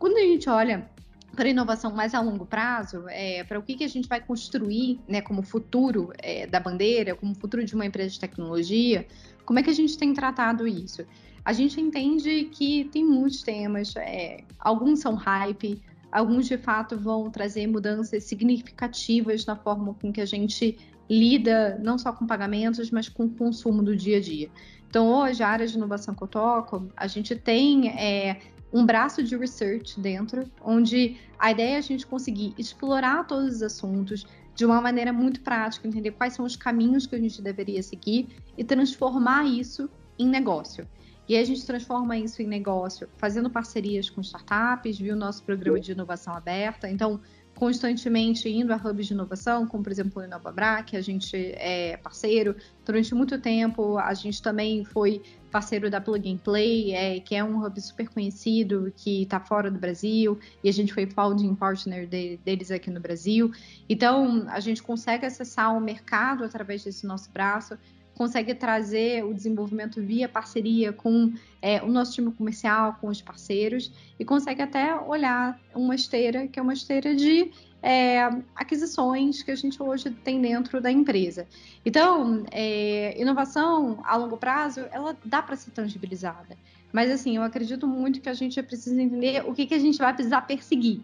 Quando 0.00 0.16
a 0.16 0.20
gente 0.20 0.48
olha 0.48 0.88
para 1.36 1.46
inovação 1.50 1.94
mais 1.94 2.14
a 2.14 2.20
longo 2.22 2.46
prazo, 2.46 3.04
é, 3.08 3.44
para 3.44 3.58
o 3.58 3.62
que, 3.62 3.76
que 3.76 3.84
a 3.84 3.88
gente 3.88 4.08
vai 4.08 4.18
construir 4.18 4.98
né, 5.06 5.20
como 5.20 5.42
futuro 5.42 6.10
é, 6.18 6.46
da 6.46 6.58
bandeira, 6.58 7.14
como 7.14 7.34
futuro 7.34 7.62
de 7.62 7.74
uma 7.74 7.84
empresa 7.84 8.14
de 8.14 8.18
tecnologia, 8.18 9.06
como 9.44 9.58
é 9.58 9.62
que 9.62 9.68
a 9.68 9.74
gente 9.74 9.98
tem 9.98 10.14
tratado 10.14 10.66
isso? 10.66 11.06
A 11.44 11.52
gente 11.52 11.78
entende 11.78 12.44
que 12.44 12.84
tem 12.84 13.04
muitos 13.04 13.42
temas, 13.42 13.94
é, 13.96 14.42
alguns 14.58 15.00
são 15.00 15.14
hype, 15.14 15.78
alguns 16.10 16.48
de 16.48 16.56
fato 16.56 16.98
vão 16.98 17.30
trazer 17.30 17.66
mudanças 17.66 18.24
significativas 18.24 19.44
na 19.44 19.54
forma 19.54 19.92
com 20.00 20.10
que 20.10 20.22
a 20.22 20.26
gente 20.26 20.78
lida 21.10 21.78
não 21.82 21.98
só 21.98 22.10
com 22.10 22.26
pagamentos, 22.26 22.90
mas 22.90 23.06
com 23.06 23.24
o 23.24 23.30
consumo 23.30 23.82
do 23.82 23.94
dia 23.94 24.16
a 24.16 24.20
dia. 24.20 24.48
Então, 24.90 25.08
hoje, 25.08 25.40
a 25.40 25.48
área 25.48 25.66
de 25.68 25.76
inovação 25.76 26.12
que 26.16 26.22
eu 26.24 26.26
toco, 26.26 26.88
a 26.96 27.06
gente 27.06 27.36
tem 27.36 27.90
é, 27.90 28.40
um 28.72 28.84
braço 28.84 29.22
de 29.22 29.36
research 29.36 30.00
dentro, 30.00 30.50
onde 30.60 31.16
a 31.38 31.52
ideia 31.52 31.76
é 31.76 31.78
a 31.78 31.80
gente 31.80 32.04
conseguir 32.04 32.52
explorar 32.58 33.24
todos 33.24 33.54
os 33.54 33.62
assuntos 33.62 34.26
de 34.52 34.66
uma 34.66 34.80
maneira 34.80 35.12
muito 35.12 35.42
prática, 35.42 35.86
entender 35.86 36.10
quais 36.10 36.34
são 36.34 36.44
os 36.44 36.56
caminhos 36.56 37.06
que 37.06 37.14
a 37.14 37.20
gente 37.20 37.40
deveria 37.40 37.80
seguir 37.84 38.28
e 38.58 38.64
transformar 38.64 39.44
isso 39.44 39.88
em 40.18 40.28
negócio. 40.28 40.88
E 41.28 41.36
a 41.36 41.44
gente 41.44 41.64
transforma 41.64 42.18
isso 42.18 42.42
em 42.42 42.46
negócio, 42.48 43.08
fazendo 43.16 43.48
parcerias 43.48 44.10
com 44.10 44.20
startups, 44.20 44.98
viu 44.98 45.14
o 45.14 45.18
nosso 45.18 45.44
programa 45.44 45.78
de 45.78 45.92
inovação 45.92 46.34
aberta. 46.34 46.90
Então, 46.90 47.20
constantemente 47.60 48.48
indo 48.48 48.72
a 48.72 48.76
hubs 48.76 49.06
de 49.06 49.12
inovação, 49.12 49.66
como 49.66 49.84
por 49.84 49.92
exemplo 49.92 50.22
o 50.22 50.24
InovaBra, 50.24 50.82
que 50.82 50.96
a 50.96 51.02
gente 51.02 51.36
é 51.36 51.94
parceiro. 51.98 52.56
Durante 52.86 53.14
muito 53.14 53.38
tempo, 53.38 53.98
a 53.98 54.14
gente 54.14 54.40
também 54.40 54.82
foi 54.82 55.20
parceiro 55.50 55.90
da 55.90 56.00
Plug 56.00 56.32
and 56.32 56.38
Play, 56.38 56.94
é, 56.94 57.20
que 57.20 57.34
é 57.34 57.44
um 57.44 57.62
hub 57.62 57.78
super 57.78 58.08
conhecido, 58.08 58.90
que 58.96 59.24
está 59.24 59.38
fora 59.38 59.70
do 59.70 59.78
Brasil, 59.78 60.38
e 60.64 60.70
a 60.70 60.72
gente 60.72 60.94
foi 60.94 61.06
founding 61.06 61.54
partner 61.54 62.06
de, 62.06 62.38
deles 62.38 62.70
aqui 62.70 62.90
no 62.90 62.98
Brasil. 62.98 63.52
Então, 63.90 64.46
a 64.48 64.60
gente 64.60 64.82
consegue 64.82 65.26
acessar 65.26 65.76
o 65.76 65.80
mercado 65.82 66.44
através 66.44 66.82
desse 66.82 67.06
nosso 67.06 67.30
braço, 67.30 67.76
consegue 68.20 68.54
trazer 68.54 69.24
o 69.24 69.32
desenvolvimento 69.32 69.98
via 70.02 70.28
parceria 70.28 70.92
com 70.92 71.32
é, 71.62 71.82
o 71.82 71.86
nosso 71.86 72.12
time 72.12 72.30
comercial, 72.30 72.98
com 73.00 73.06
os 73.06 73.22
parceiros, 73.22 73.90
e 74.18 74.26
consegue 74.26 74.60
até 74.60 74.94
olhar 74.94 75.58
uma 75.74 75.94
esteira 75.94 76.46
que 76.46 76.58
é 76.58 76.62
uma 76.62 76.74
esteira 76.74 77.16
de 77.16 77.50
é, 77.82 78.28
aquisições 78.54 79.42
que 79.42 79.50
a 79.50 79.54
gente 79.54 79.82
hoje 79.82 80.10
tem 80.10 80.38
dentro 80.38 80.82
da 80.82 80.92
empresa. 80.92 81.46
Então, 81.82 82.44
é, 82.50 83.18
inovação 83.18 84.02
a 84.04 84.16
longo 84.16 84.36
prazo, 84.36 84.80
ela 84.92 85.16
dá 85.24 85.40
para 85.40 85.56
ser 85.56 85.70
tangibilizada. 85.70 86.58
Mas, 86.92 87.10
assim, 87.10 87.36
eu 87.38 87.42
acredito 87.42 87.86
muito 87.86 88.20
que 88.20 88.28
a 88.28 88.34
gente 88.34 88.62
precisa 88.62 89.00
entender 89.00 89.48
o 89.48 89.54
que, 89.54 89.64
que 89.64 89.74
a 89.74 89.78
gente 89.78 89.96
vai 89.96 90.12
precisar 90.12 90.42
perseguir. 90.42 91.00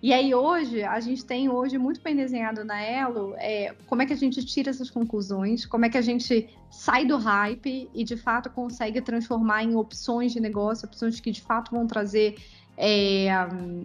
E 0.00 0.12
aí 0.12 0.32
hoje, 0.32 0.84
a 0.84 1.00
gente 1.00 1.24
tem 1.24 1.48
hoje 1.48 1.76
muito 1.76 2.00
bem 2.00 2.14
desenhado 2.14 2.64
na 2.64 2.80
Elo 2.80 3.34
é, 3.36 3.74
como 3.86 4.00
é 4.00 4.06
que 4.06 4.12
a 4.12 4.16
gente 4.16 4.44
tira 4.46 4.70
essas 4.70 4.88
conclusões, 4.88 5.66
como 5.66 5.86
é 5.86 5.88
que 5.88 5.98
a 5.98 6.02
gente 6.02 6.48
sai 6.70 7.04
do 7.04 7.16
hype 7.16 7.90
e 7.92 8.04
de 8.04 8.16
fato 8.16 8.48
consegue 8.48 9.00
transformar 9.00 9.64
em 9.64 9.74
opções 9.74 10.32
de 10.32 10.38
negócio, 10.38 10.86
opções 10.86 11.18
que 11.18 11.32
de 11.32 11.42
fato 11.42 11.72
vão 11.72 11.84
trazer 11.84 12.36
é, 12.76 13.28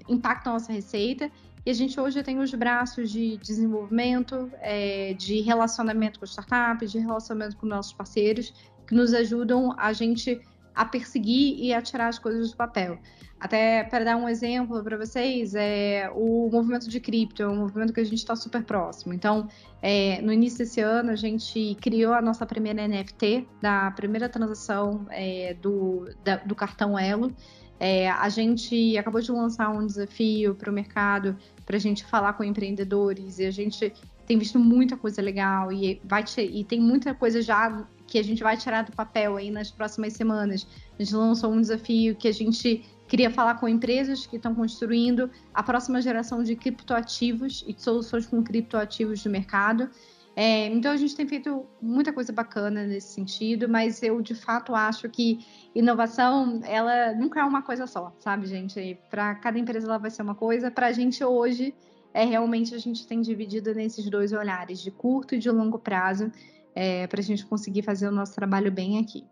impacto 0.08 0.45
na 0.45 0.54
nossa 0.54 0.71
receita. 0.71 1.32
E 1.65 1.71
a 1.71 1.73
gente 1.73 1.99
hoje 1.99 2.21
tem 2.21 2.38
os 2.38 2.54
braços 2.54 3.10
de 3.10 3.38
desenvolvimento, 3.38 4.52
é, 4.60 5.13
de 5.13 5.41
relacionamento 5.41 6.19
com 6.19 6.26
startups, 6.26 6.91
de 6.91 6.99
relacionamento 6.99 7.58
com 7.58 7.65
nossos 7.65 7.93
parceiros, 7.93 8.54
que 8.86 8.93
nos 8.93 9.13
ajudam 9.15 9.73
a 9.80 9.93
gente 9.93 10.39
a 10.76 10.86
perseguir 10.86 11.58
e 11.60 11.74
a 11.74 11.82
tirar 11.82 12.08
as 12.08 12.20
coisas 12.20 12.52
do 12.52 12.58
papel. 12.58 13.00
Até 13.40 13.84
para 13.84 14.06
dar 14.06 14.16
um 14.16 14.30
exemplo 14.30 14.82
para 14.82 14.96
vocês, 14.96 15.54
é 15.54 16.10
o 16.16 16.50
movimento 16.50 16.90
de 16.90 16.98
cripto 17.00 17.44
é 17.44 17.48
um 17.48 17.58
movimento 17.58 17.92
que 17.92 18.00
a 18.00 18.04
gente 18.04 18.20
está 18.20 18.38
super 18.38 18.64
próximo. 18.64 19.14
Então, 19.14 19.50
é, 19.82 20.22
no 20.22 20.32
início 20.32 20.60
desse 20.60 20.80
ano, 20.80 21.12
a 21.12 21.16
gente 21.16 21.76
criou 21.82 22.14
a 22.14 22.22
nossa 22.22 22.46
primeira 22.46 22.88
NFT, 22.88 23.46
da 23.62 23.92
primeira 23.92 24.30
transação 24.30 25.06
é, 25.10 25.56
do, 25.62 26.10
da, 26.24 26.38
do 26.38 26.56
cartão 26.56 26.98
Elo. 26.98 27.36
É, 27.78 28.10
a 28.10 28.30
gente 28.30 28.98
acabou 28.98 29.20
de 29.20 29.30
lançar 29.30 29.70
um 29.72 29.86
desafio 29.86 30.56
para 30.56 30.72
o 30.72 30.74
mercado 30.74 31.36
para 31.66 31.76
a 31.76 31.80
gente 31.80 32.06
falar 32.06 32.32
com 32.34 32.46
empreendedores 32.46 33.40
e 33.40 33.46
a 33.46 33.52
gente 33.52 33.92
tem 34.26 34.38
visto 34.38 34.58
muita 34.58 34.96
coisa 34.96 35.22
legal 35.22 35.70
e, 35.70 36.00
vai 36.06 36.24
e 36.38 36.64
tem 36.64 36.80
muita 36.80 37.14
coisa 37.14 37.42
já 37.42 37.86
que 38.13 38.19
a 38.19 38.23
gente 38.23 38.43
vai 38.43 38.56
tirar 38.56 38.84
do 38.84 38.91
papel 38.91 39.38
aí 39.38 39.49
nas 39.49 39.71
próximas 39.71 40.13
semanas. 40.13 40.67
A 40.99 41.04
gente 41.04 41.15
lançou 41.15 41.52
um 41.52 41.60
desafio 41.60 42.15
que 42.15 42.28
a 42.28 42.32
gente 42.32 42.86
Queria 43.06 43.30
falar 43.30 43.60
com 43.60 43.67
empresas 43.67 44.26
que 44.26 44.38
estão 44.38 44.56
construindo 44.56 45.30
a 45.54 45.62
próxima 45.62 46.02
geração 46.02 46.41
de 46.41 46.56
criptoativos 46.56 47.63
e 47.67 47.73
de 47.73 47.80
soluções 47.80 48.26
com 48.26 48.41
criptoativos 48.41 49.23
no 49.23 49.30
mercado. 49.30 49.88
É, 50.36 50.65
então 50.67 50.91
a 50.91 50.97
gente 50.97 51.15
tem 51.15 51.28
feito 51.28 51.63
muita 51.80 52.12
coisa 52.12 52.34
bacana 52.34 52.88
nesse 52.88 53.13
sentido, 53.13 53.69
mas 53.69 54.02
eu 54.02 54.19
de 54.19 54.34
fato 54.34 54.73
acho 54.73 55.08
que 55.10 55.45
inovação 55.76 56.60
ela 56.63 57.13
nunca 57.13 57.41
é 57.41 57.43
uma 57.43 57.62
coisa 57.62 57.86
só, 57.86 58.12
sabe, 58.19 58.47
gente? 58.47 58.97
Para 59.12 59.36
cada 59.36 59.60
empresa 59.60 59.86
ela 59.86 59.99
vai 59.99 60.10
ser 60.10 60.23
uma 60.23 60.34
coisa. 60.34 60.71
Para 60.71 60.88
a 60.88 60.91
gente 60.91 61.23
hoje 61.23 61.76
é 62.15 62.26
realmente 62.26 62.73
a 62.73 62.80
gente 62.80 63.06
tem 63.06 63.21
dividido 63.21 63.76
nesses 63.76 64.10
dois 64.10 64.34
olhares, 64.34 64.82
de 64.82 64.89
curto 64.89 65.36
e 65.36 65.39
de 65.39 65.52
longo 65.52 65.78
prazo, 65.78 66.32
é, 66.76 67.08
para 67.08 67.20
a 67.20 67.24
gente 67.24 67.46
conseguir 67.46 67.84
fazer 67.84 68.08
o 68.08 68.12
nosso 68.12 68.34
trabalho 68.34 68.72
bem 68.72 69.00
aqui. 69.00 69.26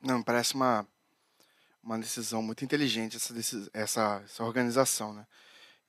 Não, 0.00 0.22
parece 0.22 0.54
uma 0.54 0.86
uma 1.82 1.98
decisão 1.98 2.40
muito 2.42 2.64
inteligente 2.64 3.16
essa, 3.16 3.34
essa, 3.74 4.22
essa 4.24 4.44
organização, 4.44 5.12
né? 5.12 5.26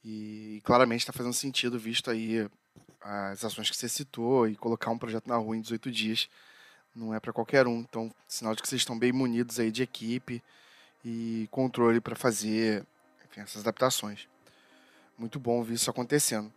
E, 0.04 0.56
e 0.58 0.62
claramente 0.62 1.02
está 1.02 1.14
fazendo 1.14 1.34
sentido, 1.34 1.78
visto 1.78 2.10
aí 2.10 2.50
as 3.00 3.44
ações 3.46 3.70
que 3.70 3.78
você 3.78 3.88
citou 3.88 4.48
e 4.48 4.56
colocar 4.56 4.90
um 4.90 4.98
projeto 4.98 5.28
na 5.28 5.36
rua 5.36 5.56
em 5.56 5.62
18 5.62 5.92
dias 5.92 6.30
não 6.96 7.14
é 7.14 7.20
para 7.20 7.34
qualquer 7.34 7.68
um. 7.68 7.80
Então, 7.80 8.12
sinal 8.28 8.56
de 8.56 8.62
que 8.62 8.68
vocês 8.68 8.82
estão 8.82 8.98
bem 8.98 9.12
munidos 9.12 9.60
aí 9.60 9.72
de 9.72 9.84
equipe 9.84 10.44
e 11.04 11.48
controle 11.52 12.00
para 12.00 12.16
fazer 12.16 12.86
enfim, 13.26 13.42
essas 13.42 13.62
adaptações. 13.62 14.28
Muito 15.18 15.40
bom 15.40 15.64
ver 15.64 15.74
isso 15.74 15.90
acontecendo. 15.90 16.52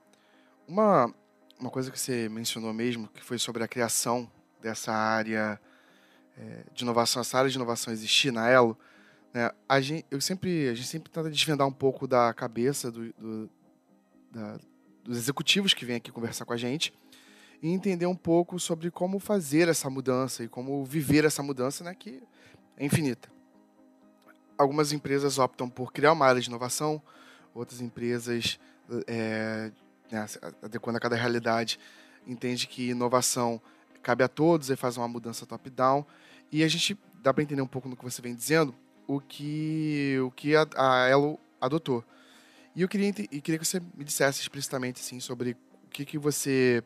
Uma, 0.67 1.13
uma 1.59 1.71
coisa 1.71 1.91
que 1.91 1.99
você 1.99 2.29
mencionou 2.29 2.73
mesmo, 2.73 3.09
que 3.09 3.23
foi 3.23 3.39
sobre 3.39 3.63
a 3.63 3.69
criação 3.69 4.31
dessa 4.61 4.93
área 4.93 5.61
é, 6.37 6.65
de 6.75 6.85
inovação, 6.85 7.21
essa 7.21 7.39
área 7.39 7.51
de 7.51 7.57
inovação 7.57 7.93
existir 7.93 8.31
na 8.31 8.49
Elo, 8.49 8.79
né? 9.33 9.51
A, 9.69 9.81
gente, 9.81 10.07
eu 10.11 10.21
sempre, 10.21 10.69
a 10.69 10.75
gente 10.75 10.89
sempre 10.89 11.11
tenta 11.11 11.31
desvendar 11.31 11.67
um 11.67 11.73
pouco 11.73 12.07
da 12.07 12.33
cabeça 12.33 12.91
do, 12.91 13.13
do 13.13 13.51
da, 14.31 14.59
dos 15.05 15.19
executivos 15.19 15.73
que 15.73 15.85
vêm 15.85 15.97
aqui 15.97 16.11
conversar 16.11 16.45
com 16.45 16.53
a 16.53 16.57
gente 16.57 16.93
e 17.63 17.71
entender 17.71 18.07
um 18.07 18.17
pouco 18.17 18.59
sobre 18.59 18.91
como 18.91 19.19
fazer 19.19 19.69
essa 19.69 19.89
mudança 19.89 20.45
e 20.45 20.49
como 20.49 20.85
viver 20.85 21.25
essa 21.25 21.43
mudança, 21.43 21.85
né, 21.85 21.95
que 21.95 22.23
é 22.77 22.85
infinita. 22.85 23.29
Algumas 24.59 24.93
empresas 24.93 25.39
optam 25.39 25.69
por 25.69 25.93
criar 25.93 26.13
uma 26.13 26.27
área 26.27 26.41
de 26.41 26.49
inovação, 26.49 27.03
outras 27.55 27.81
empresas, 27.81 28.59
é, 29.07 29.71
né, 30.11 30.27
adequando 30.63 30.99
a 30.99 31.01
cada 31.01 31.17
realidade, 31.17 31.79
entende 32.27 32.67
que 32.67 32.91
inovação 32.91 33.61
cabe 34.03 34.23
a 34.23 34.29
todos 34.29 34.71
e 34.71 34.77
faz 34.77 34.97
uma 34.97 35.09
mudança 35.09 35.47
top-down. 35.47 36.05
E 36.51 36.63
a 36.63 36.69
gente 36.69 36.99
dá 37.23 37.35
para 37.35 37.43
entender 37.43 37.63
um 37.63 37.67
pouco 37.67 37.89
no 37.89 37.97
que 37.97 38.05
você 38.05 38.23
vem 38.23 38.35
dizendo, 38.35 38.75
o 39.07 39.21
que, 39.21 40.17
o 40.25 40.31
que 40.31 40.55
a, 40.55 40.67
a 40.77 41.09
Elo 41.09 41.39
adotou. 41.61 42.05
E 42.75 42.83
eu 42.83 42.89
queria, 42.89 43.09
e 43.09 43.41
queria 43.41 43.59
que 43.59 43.65
você 43.65 43.81
me 43.81 44.05
dissesse 44.05 44.43
explicitamente 44.43 45.01
assim, 45.01 45.19
sobre 45.19 45.57
o 45.85 45.89
que, 45.91 46.05
que 46.05 46.19
você 46.19 46.83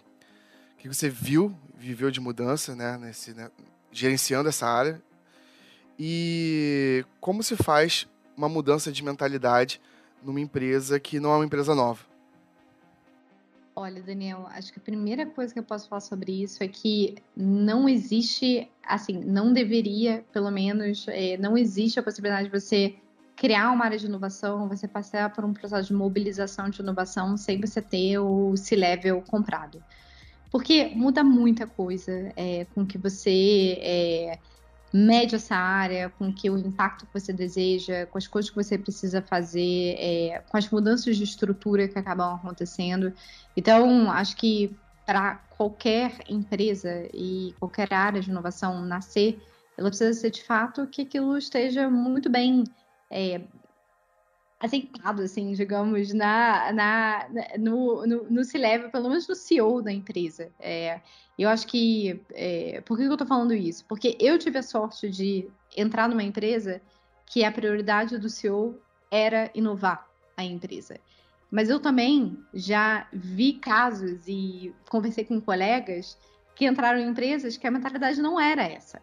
o 0.75 0.77
que 0.79 0.89
você 0.89 1.11
viu, 1.11 1.55
viveu 1.77 2.11
de 2.11 2.21
mudança, 2.21 2.75
né, 2.75 2.97
nesse, 2.97 3.35
né, 3.35 3.51
gerenciando 3.93 4.49
essa 4.49 4.67
área, 4.67 5.03
e 5.99 7.05
como 7.21 7.43
se 7.43 7.55
faz 7.55 8.09
uma 8.35 8.49
mudança 8.49 8.91
de 8.91 9.05
mentalidade 9.05 9.79
numa 10.23 10.41
empresa 10.41 10.99
que 10.99 11.21
não 11.21 11.33
é 11.33 11.37
uma 11.37 11.45
empresa 11.45 11.75
nova. 11.75 12.10
Olha, 13.75 14.03
Daniel, 14.03 14.47
acho 14.49 14.73
que 14.73 14.79
a 14.79 14.83
primeira 14.83 15.25
coisa 15.27 15.53
que 15.53 15.59
eu 15.59 15.65
posso 15.65 15.89
falar 15.89 16.01
sobre 16.01 16.43
isso 16.43 16.63
é 16.63 16.69
que 16.69 17.15
não 17.37 17.89
existe, 17.89 18.69
assim, 18.85 19.13
não 19.25 19.53
deveria, 19.53 20.25
pelo 20.33 20.51
menos, 20.51 21.07
é, 21.09 21.37
não 21.37 21.57
existe 21.57 21.99
a 21.99 22.03
possibilidade 22.03 22.49
de 22.49 22.61
você 22.61 22.97
criar 23.37 23.71
uma 23.71 23.85
área 23.85 23.97
de 23.97 24.05
inovação, 24.07 24.69
você 24.69 24.87
passar 24.87 25.33
por 25.33 25.45
um 25.45 25.55
processo 25.55 25.89
de 25.89 25.95
mobilização 25.95 26.69
de 26.69 26.83
inovação 26.83 27.37
sem 27.37 27.59
você 27.59 27.81
ter 27.81 28.19
o 28.19 28.55
C-Level 28.57 29.23
comprado. 29.23 29.83
Porque 30.51 30.93
muda 30.95 31.23
muita 31.23 31.67
coisa 31.67 32.13
é, 32.37 32.67
com 32.75 32.85
que 32.85 32.99
você 32.99 33.79
é, 33.81 34.39
mede 34.93 35.37
essa 35.37 35.55
área, 35.55 36.11
com 36.11 36.33
que 36.33 36.51
o 36.51 36.59
impacto 36.59 37.07
que 37.07 37.13
você 37.13 37.33
deseja, 37.33 38.07
com 38.07 38.19
as 38.19 38.27
coisas 38.27 38.51
que 38.51 38.57
você 38.57 38.77
precisa 38.77 39.23
fazer, 39.23 39.97
é, 39.99 40.43
com 40.49 40.57
as 40.57 40.69
mudanças 40.69 41.17
de 41.17 41.25
estrutura 41.25 41.87
que 41.89 41.99
acabam 41.99 42.35
acontecendo. 42.35 43.13
Então, 43.57 44.11
acho 44.11 44.37
que 44.37 44.77
para 45.07 45.37
qualquer 45.57 46.19
empresa 46.29 47.09
e 47.13 47.55
qualquer 47.59 47.93
área 47.93 48.21
de 48.21 48.31
inovação 48.31 48.85
nascer, 48.85 49.41
ela 49.77 49.89
precisa 49.89 50.13
ser 50.13 50.31
de 50.31 50.43
fato 50.43 50.87
que 50.87 51.03
aquilo 51.03 51.37
esteja 51.37 51.89
muito 51.89 52.29
bem 52.29 52.65
é, 53.11 53.41
aceitado, 54.61 55.23
assim, 55.23 55.53
digamos, 55.53 56.13
na, 56.13 56.71
na, 56.73 57.27
no, 57.59 58.07
no, 58.07 58.27
no 58.31 58.43
pelo 58.93 59.09
menos 59.09 59.27
no 59.27 59.35
CEO 59.35 59.81
da 59.81 59.91
empresa. 59.91 60.53
É, 60.61 61.01
eu 61.39 61.49
acho 61.49 61.67
que. 61.67 62.21
É, 62.33 62.83
por 62.85 62.99
que 62.99 63.05
eu 63.05 63.13
estou 63.13 63.27
falando 63.27 63.55
isso? 63.55 63.85
Porque 63.87 64.17
eu 64.21 64.39
tive 64.39 64.59
a 64.59 64.63
sorte 64.63 65.09
de 65.09 65.49
entrar 65.75 66.09
numa 66.09 66.23
empresa 66.23 66.83
que 67.25 67.43
a 67.43 67.51
prioridade 67.51 68.19
do 68.19 68.29
CEO 68.29 68.79
era 69.11 69.51
inovar 69.55 70.07
a 70.37 70.45
empresa. 70.45 71.01
Mas 71.51 71.69
eu 71.69 71.81
também 71.81 72.39
já 72.53 73.09
vi 73.13 73.55
casos 73.55 74.29
e 74.29 74.75
conversei 74.89 75.25
com 75.25 75.41
colegas 75.41 76.19
que 76.55 76.67
entraram 76.67 77.01
em 77.01 77.09
empresas 77.09 77.57
que 77.57 77.67
a 77.67 77.71
mentalidade 77.71 78.21
não 78.21 78.39
era 78.39 78.63
essa. 78.63 79.01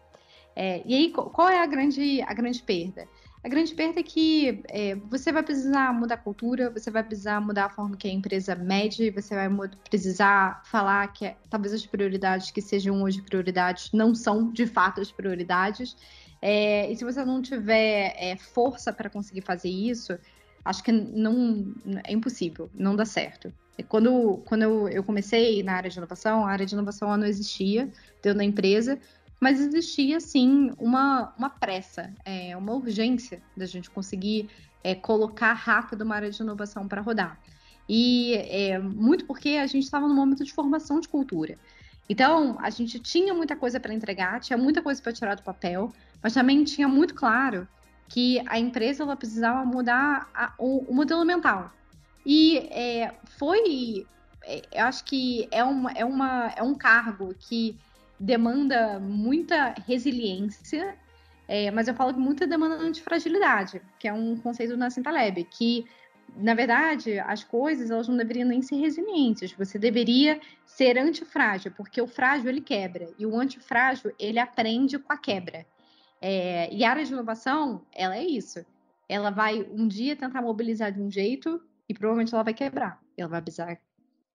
É, 0.54 0.82
e 0.86 0.94
aí, 0.94 1.10
qual 1.12 1.48
é 1.48 1.60
a 1.60 1.66
grande, 1.66 2.22
a 2.22 2.32
grande 2.32 2.62
perda? 2.62 3.06
A 3.42 3.48
grande 3.48 3.72
perda 3.74 4.00
é 4.00 4.02
que 4.02 4.62
é, 4.68 4.96
você 4.96 5.30
vai 5.30 5.42
precisar 5.42 5.92
mudar 5.94 6.16
a 6.16 6.18
cultura, 6.18 6.70
você 6.70 6.90
vai 6.90 7.04
precisar 7.04 7.40
mudar 7.40 7.66
a 7.66 7.70
forma 7.70 7.96
que 7.96 8.08
a 8.08 8.10
empresa 8.10 8.54
mede, 8.56 9.10
você 9.10 9.34
vai 9.34 9.48
precisar 9.88 10.62
falar 10.64 11.12
que 11.12 11.26
é, 11.26 11.36
talvez 11.48 11.72
as 11.72 11.86
prioridades 11.86 12.50
que 12.50 12.60
sejam 12.60 13.02
hoje 13.02 13.22
prioridades 13.22 13.92
não 13.92 14.14
são 14.14 14.52
de 14.52 14.66
fato 14.66 15.00
as 15.00 15.12
prioridades. 15.12 15.96
É, 16.42 16.90
e 16.90 16.96
se 16.96 17.04
você 17.04 17.24
não 17.24 17.40
tiver 17.40 18.14
é, 18.16 18.36
força 18.36 18.92
para 18.92 19.08
conseguir 19.08 19.42
fazer 19.42 19.70
isso, 19.70 20.18
acho 20.64 20.82
que 20.82 20.90
não 20.90 21.74
é 22.04 22.12
impossível, 22.12 22.68
não 22.74 22.96
dá 22.96 23.04
certo. 23.04 23.52
Quando, 23.88 24.38
quando 24.44 24.62
eu, 24.62 24.88
eu 24.88 25.04
comecei 25.04 25.62
na 25.62 25.74
área 25.74 25.88
de 25.88 25.96
inovação, 25.96 26.44
a 26.44 26.50
área 26.50 26.66
de 26.66 26.74
inovação 26.74 27.16
não 27.16 27.26
existia 27.26 27.88
dentro 28.20 28.38
da 28.38 28.44
empresa, 28.44 28.98
mas 29.40 29.60
existia 29.60 30.20
sim 30.20 30.72
uma, 30.78 31.32
uma 31.38 31.50
pressa, 31.50 32.12
é, 32.24 32.56
uma 32.56 32.72
urgência 32.72 33.40
da 33.56 33.66
gente 33.66 33.90
conseguir 33.90 34.48
é, 34.82 34.94
colocar 34.94 35.52
rápido 35.52 36.02
uma 36.02 36.16
área 36.16 36.30
de 36.30 36.42
inovação 36.42 36.88
para 36.88 37.00
rodar. 37.00 37.38
E 37.88 38.34
é, 38.34 38.78
muito 38.78 39.24
porque 39.24 39.50
a 39.50 39.66
gente 39.66 39.84
estava 39.84 40.06
no 40.06 40.14
momento 40.14 40.44
de 40.44 40.52
formação 40.52 41.00
de 41.00 41.08
cultura. 41.08 41.58
Então, 42.08 42.56
a 42.60 42.70
gente 42.70 42.98
tinha 42.98 43.34
muita 43.34 43.54
coisa 43.54 43.78
para 43.78 43.92
entregar, 43.92 44.40
tinha 44.40 44.56
muita 44.56 44.82
coisa 44.82 45.00
para 45.00 45.12
tirar 45.12 45.34
do 45.34 45.42
papel, 45.42 45.92
mas 46.22 46.34
também 46.34 46.64
tinha 46.64 46.88
muito 46.88 47.14
claro 47.14 47.68
que 48.08 48.42
a 48.46 48.58
empresa 48.58 49.02
ela 49.02 49.14
precisava 49.14 49.64
mudar 49.64 50.28
a, 50.34 50.54
o, 50.58 50.84
o, 50.90 50.94
modelo 50.94 51.24
mental. 51.24 51.70
E 52.24 52.58
é, 52.70 53.14
foi, 53.38 54.06
é, 54.42 54.62
eu 54.72 54.84
acho 54.86 55.04
que 55.04 55.46
é, 55.50 55.62
uma, 55.62 55.92
é, 55.92 56.04
uma, 56.04 56.52
é 56.56 56.62
um 56.62 56.74
cargo 56.74 57.34
que 57.38 57.76
demanda 58.18 58.98
muita 58.98 59.74
resiliência, 59.86 60.96
é, 61.46 61.70
mas 61.70 61.88
eu 61.88 61.94
falo 61.94 62.12
que 62.12 62.20
muita 62.20 62.46
demanda 62.46 62.90
de 62.90 63.02
fragilidade, 63.02 63.80
que 63.98 64.08
é 64.08 64.12
um 64.12 64.36
conceito 64.36 64.76
da 64.76 64.90
Cintaleb, 64.90 65.44
que 65.44 65.86
na 66.36 66.54
verdade, 66.54 67.18
as 67.20 67.42
coisas 67.42 67.90
elas 67.90 68.08
não 68.08 68.16
deveriam 68.16 68.48
nem 68.48 68.62
ser 68.62 68.76
resilientes. 68.76 69.52
Você 69.52 69.78
deveria 69.78 70.40
ser 70.66 70.98
antifrágil, 70.98 71.72
porque 71.72 72.00
o 72.00 72.06
frágil 72.06 72.48
ele 72.48 72.60
quebra 72.60 73.08
e 73.18 73.26
o 73.26 73.34
antifrágil 73.34 74.12
ele 74.18 74.38
aprende 74.38 74.98
com 74.98 75.12
a 75.12 75.16
quebra. 75.16 75.66
É, 76.20 76.72
e 76.72 76.84
a 76.84 76.90
área 76.90 77.04
de 77.04 77.12
inovação, 77.12 77.84
ela 77.92 78.16
é 78.16 78.24
isso. 78.24 78.64
Ela 79.08 79.30
vai 79.30 79.62
um 79.70 79.88
dia 79.88 80.16
tentar 80.16 80.42
mobilizar 80.42 80.92
de 80.92 81.00
um 81.00 81.10
jeito 81.10 81.60
e 81.88 81.94
provavelmente 81.94 82.34
ela 82.34 82.44
vai 82.44 82.54
quebrar. 82.54 83.00
Ela 83.16 83.28
vai 83.28 83.42
precisar 83.42 83.80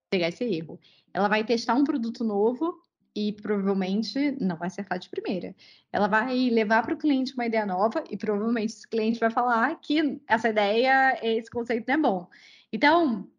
pegar 0.10 0.30
esse 0.30 0.44
erro. 0.44 0.80
Ela 1.14 1.28
vai 1.28 1.44
testar 1.44 1.76
um 1.76 1.84
produto 1.84 2.24
novo 2.24 2.82
e 3.16 3.34
provavelmente 3.34 4.32
não 4.40 4.56
vai 4.58 4.68
acertar 4.68 4.98
de 4.98 5.10
primeira. 5.10 5.56
Ela 5.92 6.08
vai 6.08 6.50
levar 6.50 6.84
para 6.84 6.94
o 6.94 6.98
cliente 6.98 7.34
uma 7.34 7.46
ideia 7.46 7.66
nova 7.66 8.04
e 8.10 8.18
provavelmente 8.18 8.74
esse 8.74 8.88
cliente 8.88 9.20
vai 9.20 9.30
falar 9.30 9.80
que 9.80 10.22
essa 10.28 10.50
ideia, 10.50 11.20
esse 11.22 11.50
conceito 11.50 11.86
não 11.88 11.96
é 11.96 11.98
bom. 11.98 12.28
Então, 12.72 13.30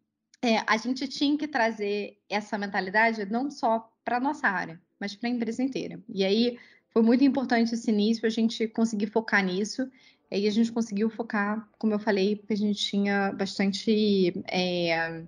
é, 0.41 0.57
a 0.65 0.77
gente 0.77 1.07
tinha 1.07 1.37
que 1.37 1.47
trazer 1.47 2.17
essa 2.29 2.57
mentalidade 2.57 3.25
não 3.25 3.49
só 3.51 3.91
para 4.03 4.17
a 4.17 4.19
nossa 4.19 4.47
área, 4.47 4.81
mas 4.99 5.15
para 5.15 5.27
a 5.29 5.31
empresa 5.31 5.61
inteira. 5.61 5.99
E 6.07 6.23
aí 6.23 6.57
foi 6.89 7.01
muito 7.01 7.23
importante 7.23 7.73
esse 7.73 7.91
início, 7.91 8.25
a 8.25 8.29
gente 8.29 8.67
conseguir 8.67 9.07
focar 9.07 9.43
nisso. 9.43 9.89
E 10.31 10.47
a 10.47 10.51
gente 10.51 10.71
conseguiu 10.71 11.09
focar, 11.09 11.67
como 11.77 11.93
eu 11.93 11.99
falei, 11.99 12.35
porque 12.35 12.53
a 12.53 12.57
gente 12.57 12.79
tinha 12.79 13.31
bastante, 13.33 14.33
é, 14.47 15.23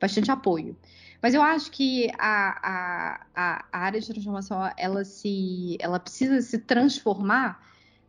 bastante 0.00 0.30
apoio. 0.30 0.76
Mas 1.22 1.34
eu 1.34 1.42
acho 1.42 1.70
que 1.70 2.10
a, 2.18 3.20
a, 3.34 3.64
a 3.72 3.78
área 3.78 4.00
de 4.00 4.06
transformação 4.06 4.70
ela 4.76 5.04
se 5.04 5.76
ela 5.80 5.98
precisa 5.98 6.40
se 6.40 6.58
transformar, 6.58 7.60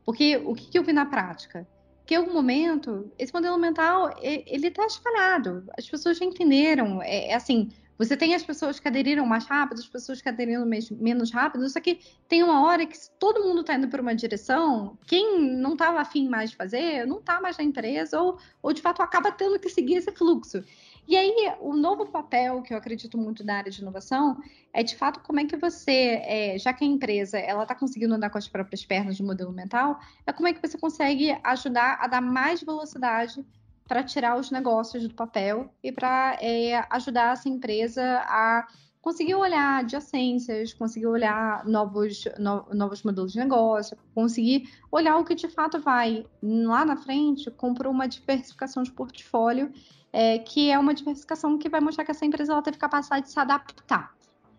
porque 0.05 0.37
o 0.37 0.53
que, 0.53 0.69
que 0.69 0.77
eu 0.77 0.83
vi 0.83 0.93
na 0.93 1.05
prática? 1.05 1.67
Que 2.05 2.13
em 2.13 2.17
algum 2.17 2.33
momento 2.33 3.11
esse 3.17 3.33
modelo 3.33 3.57
mental 3.57 4.13
ele 4.21 4.67
está 4.67 4.85
espalhado, 4.85 5.63
as 5.77 5.89
pessoas 5.89 6.17
já 6.17 6.25
entenderam, 6.25 7.01
é, 7.01 7.29
é, 7.29 7.35
assim. 7.35 7.69
Você 7.97 8.15
tem 8.15 8.35
as 8.35 8.43
pessoas 8.43 8.79
que 8.79 8.87
aderiram 8.87 9.25
mais 9.25 9.47
rápido, 9.47 9.79
as 9.79 9.87
pessoas 9.87 10.21
que 10.21 10.29
aderiram 10.29 10.63
menos 10.91 11.31
rápido, 11.31 11.67
só 11.67 11.79
que 11.79 11.99
tem 12.27 12.43
uma 12.43 12.63
hora 12.63 12.85
que 12.85 12.95
se 12.95 13.09
todo 13.17 13.43
mundo 13.43 13.61
está 13.61 13.73
indo 13.73 13.87
para 13.87 13.99
uma 13.99 14.13
direção, 14.13 14.95
quem 15.07 15.41
não 15.57 15.73
estava 15.73 15.99
afim 15.99 16.29
mais 16.29 16.51
de 16.51 16.55
fazer, 16.55 17.07
não 17.07 17.17
está 17.17 17.41
mais 17.41 17.57
na 17.57 17.63
empresa, 17.63 18.21
ou, 18.21 18.37
ou 18.61 18.71
de 18.71 18.83
fato 18.83 19.01
acaba 19.01 19.31
tendo 19.31 19.57
que 19.57 19.67
seguir 19.67 19.95
esse 19.95 20.11
fluxo. 20.11 20.63
E 21.07 21.15
aí, 21.15 21.53
o 21.61 21.73
novo 21.73 22.05
papel 22.07 22.61
que 22.61 22.73
eu 22.73 22.77
acredito 22.77 23.17
muito 23.17 23.41
da 23.41 23.55
área 23.55 23.71
de 23.71 23.81
inovação 23.81 24.37
é, 24.73 24.83
de 24.83 24.93
fato, 24.93 25.21
como 25.21 25.39
é 25.39 25.45
que 25.45 25.55
você, 25.55 26.21
é, 26.25 26.57
já 26.59 26.73
que 26.73 26.83
a 26.83 26.87
empresa 26.87 27.39
ela 27.39 27.63
está 27.63 27.73
conseguindo 27.73 28.13
andar 28.13 28.29
com 28.29 28.37
as 28.37 28.47
próprias 28.47 28.83
pernas 28.83 29.17
no 29.17 29.25
modelo 29.25 29.53
mental, 29.53 29.99
é 30.25 30.33
como 30.33 30.49
é 30.49 30.53
que 30.53 30.61
você 30.61 30.77
consegue 30.77 31.31
ajudar 31.43 31.97
a 32.01 32.07
dar 32.07 32.21
mais 32.21 32.61
velocidade 32.61 33.45
para 33.87 34.03
tirar 34.03 34.37
os 34.37 34.51
negócios 34.51 35.07
do 35.07 35.13
papel 35.13 35.73
e 35.81 35.93
para 35.93 36.37
é, 36.41 36.85
ajudar 36.89 37.31
essa 37.31 37.47
empresa 37.47 38.03
a 38.25 38.67
conseguir 39.07 39.35
olhar 39.35 39.79
adjacências, 39.79 40.73
conseguir 40.73 41.07
olhar 41.07 41.63
novos, 41.65 42.25
no, 42.37 42.65
novos 42.73 43.03
modelos 43.03 43.31
de 43.31 43.39
negócio, 43.39 43.97
conseguir 44.13 44.69
olhar 44.91 45.15
o 45.17 45.23
que 45.23 45.33
de 45.33 45.47
fato 45.47 45.79
vai 45.79 46.25
lá 46.43 46.83
na 46.83 46.97
frente 46.97 47.49
comprar 47.51 47.89
uma 47.89 48.05
diversificação 48.05 48.83
de 48.83 48.91
portfólio 48.91 49.71
é, 50.11 50.39
que 50.39 50.69
é 50.69 50.77
uma 50.77 50.93
diversificação 50.93 51.57
que 51.57 51.69
vai 51.69 51.79
mostrar 51.79 52.03
que 52.03 52.11
essa 52.11 52.25
empresa 52.25 52.51
ela 52.51 52.61
teve 52.61 52.77
capacidade 52.77 53.27
de 53.27 53.31
se 53.31 53.39
adaptar, 53.39 54.13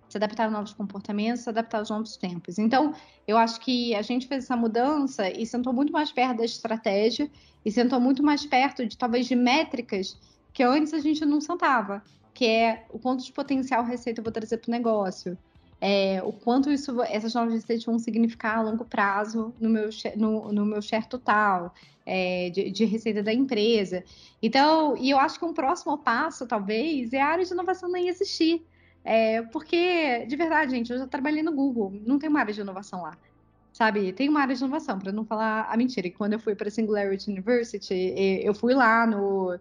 se 0.08 0.16
adaptar 0.16 0.46
a 0.46 0.50
novos 0.50 0.72
comportamentos, 0.72 1.42
se 1.42 1.50
adaptar 1.50 1.80
aos 1.80 1.90
novos 1.90 2.16
tempos. 2.16 2.58
Então, 2.58 2.94
eu 3.26 3.37
acho 3.37 3.61
que 3.61 3.94
a 3.94 4.00
gente 4.00 4.26
fez 4.26 4.44
essa 4.44 4.56
mudança 4.56 5.28
e 5.28 5.44
sentou 5.44 5.74
muito 5.74 5.92
mais 5.92 6.11
perto 6.11 6.38
da 6.38 6.46
estratégia 6.46 7.30
e 7.66 7.70
sentou 7.70 8.00
muito 8.00 8.22
mais 8.22 8.46
perto 8.46 8.87
de 8.87 8.96
talvez 8.96 9.26
de 9.26 9.37
métricas 9.37 10.18
que 10.54 10.62
antes 10.62 10.94
a 10.94 11.00
gente 11.00 11.22
não 11.26 11.38
sentava, 11.38 12.02
que 12.38 12.46
é 12.46 12.85
o 12.90 13.01
quanto 13.01 13.24
de 13.24 13.33
potencial 13.33 13.83
receita 13.83 14.20
eu 14.20 14.22
vou 14.22 14.33
trazer 14.33 14.59
para 14.59 14.68
o 14.68 14.70
negócio, 14.70 15.37
é, 15.81 16.22
o 16.22 16.33
quanto 16.33 16.70
isso, 16.70 17.03
essas 17.03 17.35
novas 17.35 17.53
receitas 17.53 17.85
vão 17.85 17.98
significar 17.98 18.59
a 18.59 18.62
longo 18.62 18.85
prazo 18.85 19.53
no 19.61 19.68
meu, 19.68 19.90
no, 20.14 20.53
no 20.53 20.64
meu 20.64 20.81
share 20.81 21.09
total 21.09 21.74
é, 22.07 22.48
de, 22.51 22.70
de, 22.70 22.85
receita 22.85 23.24
da 23.24 23.35
empresa. 23.35 24.05
Então, 24.40 24.96
e 24.96 25.11
eu 25.11 25.18
acho 25.18 25.37
que 25.37 25.44
um 25.44 25.53
próximo 25.53 25.98
passo, 25.98 26.46
talvez, 26.46 27.12
é 27.12 27.20
a 27.20 27.27
área 27.27 27.44
de 27.44 27.53
inovação 27.53 27.90
nem 27.90 28.07
existir. 28.07 28.64
É, 29.05 29.42
porque, 29.42 30.24
de 30.27 30.37
verdade, 30.37 30.70
gente, 30.70 30.92
eu 30.92 30.98
já 30.98 31.09
trabalhei 31.09 31.42
no 31.42 31.51
Google, 31.51 31.92
não 32.07 32.20
tem 32.20 32.29
uma 32.31 32.38
área 32.38 32.55
de 32.55 32.61
inovação 32.61 33.03
lá. 33.03 33.18
Sabe, 33.72 34.12
tem 34.12 34.29
uma 34.29 34.42
área 34.42 34.55
de 34.55 34.62
inovação, 34.62 34.96
para 34.96 35.11
não 35.11 35.24
falar 35.24 35.66
a 35.68 35.77
mentira. 35.77 36.09
Quando 36.11 36.35
eu 36.35 36.38
fui 36.38 36.55
para 36.55 36.68
a 36.68 36.70
Singularity 36.70 37.33
University, 37.33 38.14
eu 38.44 38.55
fui 38.55 38.74
lá 38.74 39.07
no, 39.07 39.59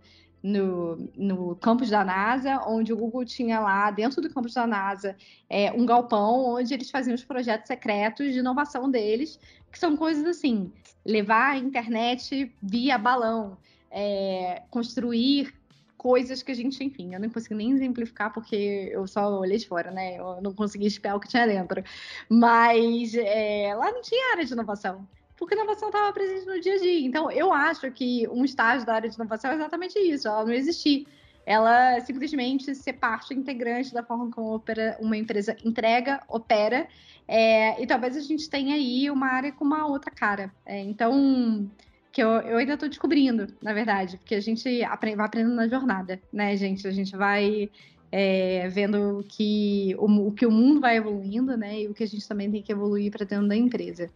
no, 0.47 1.09
no 1.15 1.55
campus 1.57 1.89
da 1.89 2.05
NASA, 2.05 2.63
onde 2.65 2.93
o 2.93 2.97
Google 2.97 3.25
tinha 3.25 3.59
lá, 3.59 3.91
dentro 3.91 4.21
do 4.21 4.29
campus 4.29 4.53
da 4.53 4.65
NASA, 4.65 5.15
é, 5.49 5.71
um 5.73 5.85
galpão 5.85 6.45
onde 6.45 6.73
eles 6.73 6.89
faziam 6.89 7.13
os 7.13 7.23
projetos 7.23 7.67
secretos 7.67 8.31
de 8.31 8.39
inovação 8.39 8.89
deles, 8.89 9.37
que 9.69 9.77
são 9.77 9.97
coisas 9.97 10.25
assim, 10.25 10.71
levar 11.05 11.51
a 11.51 11.57
internet 11.57 12.55
via 12.63 12.97
balão, 12.97 13.57
é, 13.91 14.63
construir 14.69 15.53
coisas 15.97 16.41
que 16.41 16.51
a 16.51 16.55
gente, 16.55 16.81
enfim, 16.81 17.13
eu 17.13 17.19
não 17.19 17.29
consigo 17.29 17.55
nem 17.55 17.71
exemplificar 17.71 18.31
porque 18.31 18.89
eu 18.91 19.05
só 19.05 19.39
olhei 19.39 19.57
de 19.57 19.67
fora, 19.67 19.91
né? 19.91 20.17
Eu 20.17 20.41
não 20.41 20.53
consegui 20.53 20.85
espiar 20.85 21.15
o 21.15 21.19
que 21.19 21.27
tinha 21.27 21.45
dentro. 21.45 21.83
Mas 22.29 23.13
é, 23.15 23.73
lá 23.75 23.91
não 23.91 24.01
tinha 24.01 24.31
área 24.31 24.45
de 24.45 24.53
inovação 24.53 25.05
porque 25.37 25.53
a 25.53 25.57
inovação 25.57 25.89
estava 25.89 26.11
presente 26.11 26.45
no 26.45 26.59
dia 26.59 26.73
a 26.73 26.79
dia. 26.79 27.05
Então, 27.05 27.31
eu 27.31 27.53
acho 27.53 27.89
que 27.91 28.27
um 28.29 28.43
estágio 28.43 28.85
da 28.85 28.95
área 28.95 29.09
de 29.09 29.15
inovação 29.15 29.51
é 29.51 29.55
exatamente 29.55 29.97
isso, 29.99 30.27
ela 30.27 30.43
não 30.43 30.51
existir. 30.51 31.07
Ela 31.45 32.01
simplesmente 32.01 32.75
ser 32.75 32.93
parte 32.93 33.33
integrante 33.33 33.93
da 33.93 34.03
forma 34.03 34.29
como 34.31 34.55
opera, 34.55 34.97
uma 34.99 35.15
empresa 35.15 35.55
entrega, 35.63 36.21
opera, 36.27 36.87
é, 37.25 37.81
e 37.81 37.87
talvez 37.87 38.17
a 38.17 38.21
gente 38.21 38.49
tenha 38.49 38.75
aí 38.75 39.09
uma 39.09 39.27
área 39.27 39.51
com 39.51 39.63
uma 39.63 39.87
outra 39.87 40.11
cara. 40.11 40.51
É, 40.65 40.81
então, 40.81 41.69
que 42.11 42.21
eu, 42.21 42.29
eu 42.29 42.57
ainda 42.57 42.73
estou 42.73 42.89
descobrindo, 42.89 43.47
na 43.61 43.73
verdade, 43.73 44.17
porque 44.17 44.35
a 44.35 44.41
gente 44.41 44.83
aprende, 44.83 45.17
vai 45.17 45.25
aprendendo 45.27 45.55
na 45.55 45.67
jornada, 45.67 46.19
né, 46.33 46.57
gente? 46.57 46.87
A 46.87 46.91
gente 46.91 47.15
vai 47.15 47.69
é, 48.11 48.67
vendo 48.69 49.23
que 49.29 49.95
o, 49.99 50.27
o, 50.27 50.31
que 50.31 50.45
o 50.45 50.51
mundo 50.51 50.79
vai 50.79 50.97
evoluindo, 50.97 51.55
né? 51.55 51.81
E 51.81 51.87
o 51.87 51.93
que 51.93 52.03
a 52.03 52.07
gente 52.07 52.27
também 52.27 52.49
tem 52.49 52.61
que 52.61 52.71
evoluir 52.71 53.11
para 53.11 53.25
dentro 53.25 53.47
da 53.47 53.55
empresa. 53.55 54.09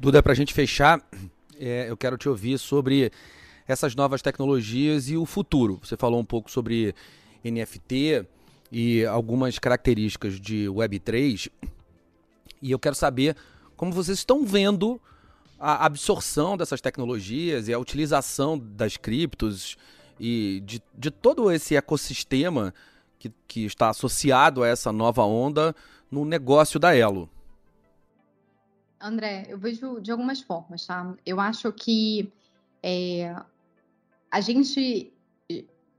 Duda, 0.00 0.22
para 0.22 0.32
a 0.32 0.34
gente 0.34 0.54
fechar, 0.54 0.98
é, 1.60 1.90
eu 1.90 1.94
quero 1.94 2.16
te 2.16 2.26
ouvir 2.26 2.58
sobre 2.58 3.12
essas 3.68 3.94
novas 3.94 4.22
tecnologias 4.22 5.10
e 5.10 5.16
o 5.18 5.26
futuro. 5.26 5.78
Você 5.84 5.94
falou 5.94 6.18
um 6.18 6.24
pouco 6.24 6.50
sobre 6.50 6.94
NFT 7.44 8.24
e 8.72 9.04
algumas 9.04 9.58
características 9.58 10.40
de 10.40 10.64
Web3. 10.68 11.50
E 12.62 12.70
eu 12.70 12.78
quero 12.78 12.94
saber 12.94 13.36
como 13.76 13.92
vocês 13.92 14.16
estão 14.16 14.42
vendo 14.42 14.98
a 15.58 15.84
absorção 15.84 16.56
dessas 16.56 16.80
tecnologias 16.80 17.68
e 17.68 17.74
a 17.74 17.78
utilização 17.78 18.58
das 18.58 18.96
criptos 18.96 19.76
e 20.18 20.62
de, 20.64 20.82
de 20.96 21.10
todo 21.10 21.52
esse 21.52 21.76
ecossistema 21.76 22.72
que, 23.18 23.30
que 23.46 23.66
está 23.66 23.90
associado 23.90 24.62
a 24.62 24.66
essa 24.66 24.90
nova 24.90 25.24
onda 25.24 25.76
no 26.10 26.24
negócio 26.24 26.80
da 26.80 26.96
Elo. 26.96 27.28
André, 29.00 29.46
eu 29.48 29.58
vejo 29.58 30.00
de 30.00 30.12
algumas 30.12 30.40
formas, 30.40 30.86
tá? 30.86 31.14
Eu 31.24 31.40
acho 31.40 31.72
que 31.72 32.30
é, 32.82 33.34
a 34.30 34.40
gente. 34.40 35.12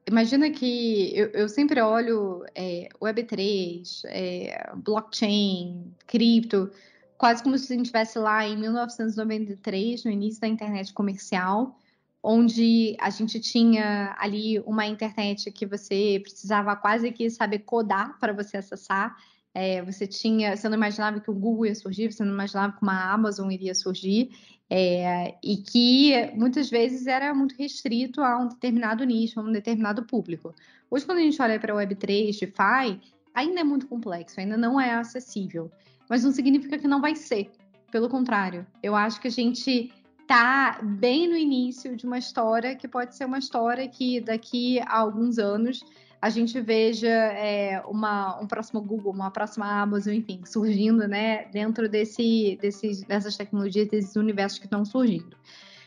Imagina 0.08 0.50
que 0.50 1.16
eu, 1.16 1.28
eu 1.30 1.50
sempre 1.50 1.80
olho 1.80 2.44
é, 2.56 2.90
Web3, 3.00 4.02
é, 4.06 4.72
blockchain, 4.76 5.94
cripto, 6.08 6.72
quase 7.18 7.44
como 7.44 7.58
se 7.58 7.72
a 7.72 7.76
gente 7.76 7.86
estivesse 7.86 8.18
lá 8.18 8.46
em 8.48 8.58
1993, 8.58 10.04
no 10.04 10.12
início 10.12 10.42
da 10.42 10.48
internet 10.48 10.92
comercial, 10.92 11.80
onde 12.22 12.96
a 13.00 13.10
gente 13.10 13.40
tinha 13.40 14.16
ali 14.18 14.60
uma 14.62 14.86
internet 14.86 15.52
que 15.52 15.66
você 15.66 16.20
precisava 16.22 16.76
quase 16.76 17.12
que 17.12 17.30
saber 17.30 17.60
codar 17.60 18.18
para 18.20 18.34
você 18.34 18.58
acessar. 18.58 19.16
É, 19.54 19.82
você 19.82 20.08
tinha, 20.08 20.56
você 20.56 20.70
não 20.70 20.78
imaginava 20.78 21.20
que 21.20 21.30
o 21.30 21.34
Google 21.34 21.66
ia 21.66 21.76
surgir, 21.76 22.12
você 22.12 22.24
não 22.24 22.34
imaginava 22.34 22.74
que 22.74 22.82
uma 22.82 23.12
Amazon 23.12 23.52
iria 23.52 23.76
surgir, 23.76 24.30
é, 24.70 25.36
e 25.44 25.58
que 25.58 26.32
muitas 26.34 26.70
vezes 26.70 27.06
era 27.06 27.34
muito 27.34 27.56
restrito 27.58 28.22
a 28.22 28.38
um 28.38 28.48
determinado 28.48 29.04
nicho, 29.04 29.40
a 29.40 29.44
um 29.44 29.52
determinado 29.52 30.06
público. 30.06 30.56
Hoje, 30.90 31.06
quando 31.06 31.18
a 31.18 31.22
gente 31.22 31.42
olha 31.42 31.60
para 31.60 31.74
a 31.74 31.76
Web3, 31.76 32.40
DeFi, 32.40 33.02
ainda 33.34 33.60
é 33.60 33.64
muito 33.64 33.88
complexo, 33.88 34.40
ainda 34.40 34.56
não 34.56 34.80
é 34.80 34.94
acessível, 34.94 35.70
mas 36.10 36.24
não 36.24 36.32
significa 36.32 36.78
que 36.78 36.88
não 36.88 37.02
vai 37.02 37.16
ser. 37.16 37.52
Pelo 37.92 38.08
contrário, 38.08 38.66
eu 38.82 38.96
acho 38.96 39.20
que 39.20 39.28
a 39.28 39.32
gente 39.32 39.92
está 40.22 40.80
bem 40.82 41.28
no 41.28 41.36
início 41.36 41.98
de 41.98 42.06
uma 42.06 42.18
história 42.18 42.74
que 42.74 42.88
pode 42.88 43.14
ser 43.16 43.26
uma 43.26 43.40
história 43.40 43.86
que 43.90 44.22
daqui 44.22 44.80
a 44.80 45.00
alguns 45.00 45.38
anos 45.38 45.84
a 46.22 46.30
gente 46.30 46.62
veja 46.62 47.10
é, 47.10 47.82
uma, 47.88 48.40
um 48.40 48.46
próximo 48.46 48.80
Google, 48.80 49.12
uma 49.12 49.32
próxima 49.32 49.66
Amazon, 49.82 50.14
enfim, 50.14 50.42
surgindo, 50.46 51.08
né, 51.08 51.46
dentro 51.46 51.90
desse, 51.90 52.60
desses, 52.62 53.02
dessas 53.04 53.36
tecnologias, 53.36 53.88
desses 53.88 54.16
universos 54.16 54.60
que 54.60 54.66
estão 54.66 54.86
surgindo. 54.86 55.36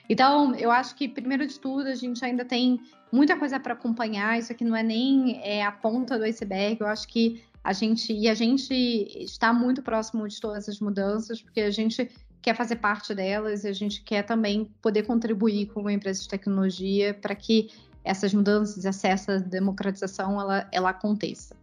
Então, 0.08 0.54
eu 0.56 0.70
acho 0.70 0.96
que, 0.96 1.08
primeiro 1.08 1.46
de 1.46 1.58
tudo, 1.58 1.88
a 1.88 1.94
gente 1.94 2.22
ainda 2.24 2.44
tem 2.44 2.80
muita 3.12 3.36
coisa 3.36 3.60
para 3.60 3.72
acompanhar. 3.74 4.38
Isso 4.38 4.52
aqui 4.52 4.64
não 4.64 4.76
é 4.76 4.82
nem 4.82 5.40
é, 5.42 5.64
a 5.64 5.72
ponta 5.72 6.18
do 6.18 6.24
iceberg. 6.24 6.78
Eu 6.80 6.88
acho 6.88 7.06
que 7.08 7.42
a 7.62 7.72
gente 7.72 8.12
e 8.12 8.28
a 8.28 8.34
gente 8.34 8.74
está 8.74 9.52
muito 9.52 9.82
próximo 9.82 10.28
de 10.28 10.38
todas 10.38 10.68
as 10.68 10.80
mudanças, 10.80 11.40
porque 11.40 11.60
a 11.60 11.70
gente 11.70 12.10
quer 12.42 12.54
fazer 12.54 12.76
parte 12.76 13.14
delas 13.14 13.64
e 13.64 13.68
a 13.68 13.72
gente 13.72 14.02
quer 14.02 14.22
também 14.22 14.68
poder 14.82 15.04
contribuir 15.04 15.66
com 15.68 15.80
uma 15.80 15.92
empresa 15.92 16.20
de 16.20 16.28
tecnologia 16.28 17.14
para 17.14 17.34
que 17.34 17.70
essas 18.04 18.34
mudanças, 18.34 18.84
essa 18.84 19.40
democratização, 19.40 20.40
ela, 20.40 20.68
ela 20.70 20.90
aconteça. 20.90 21.56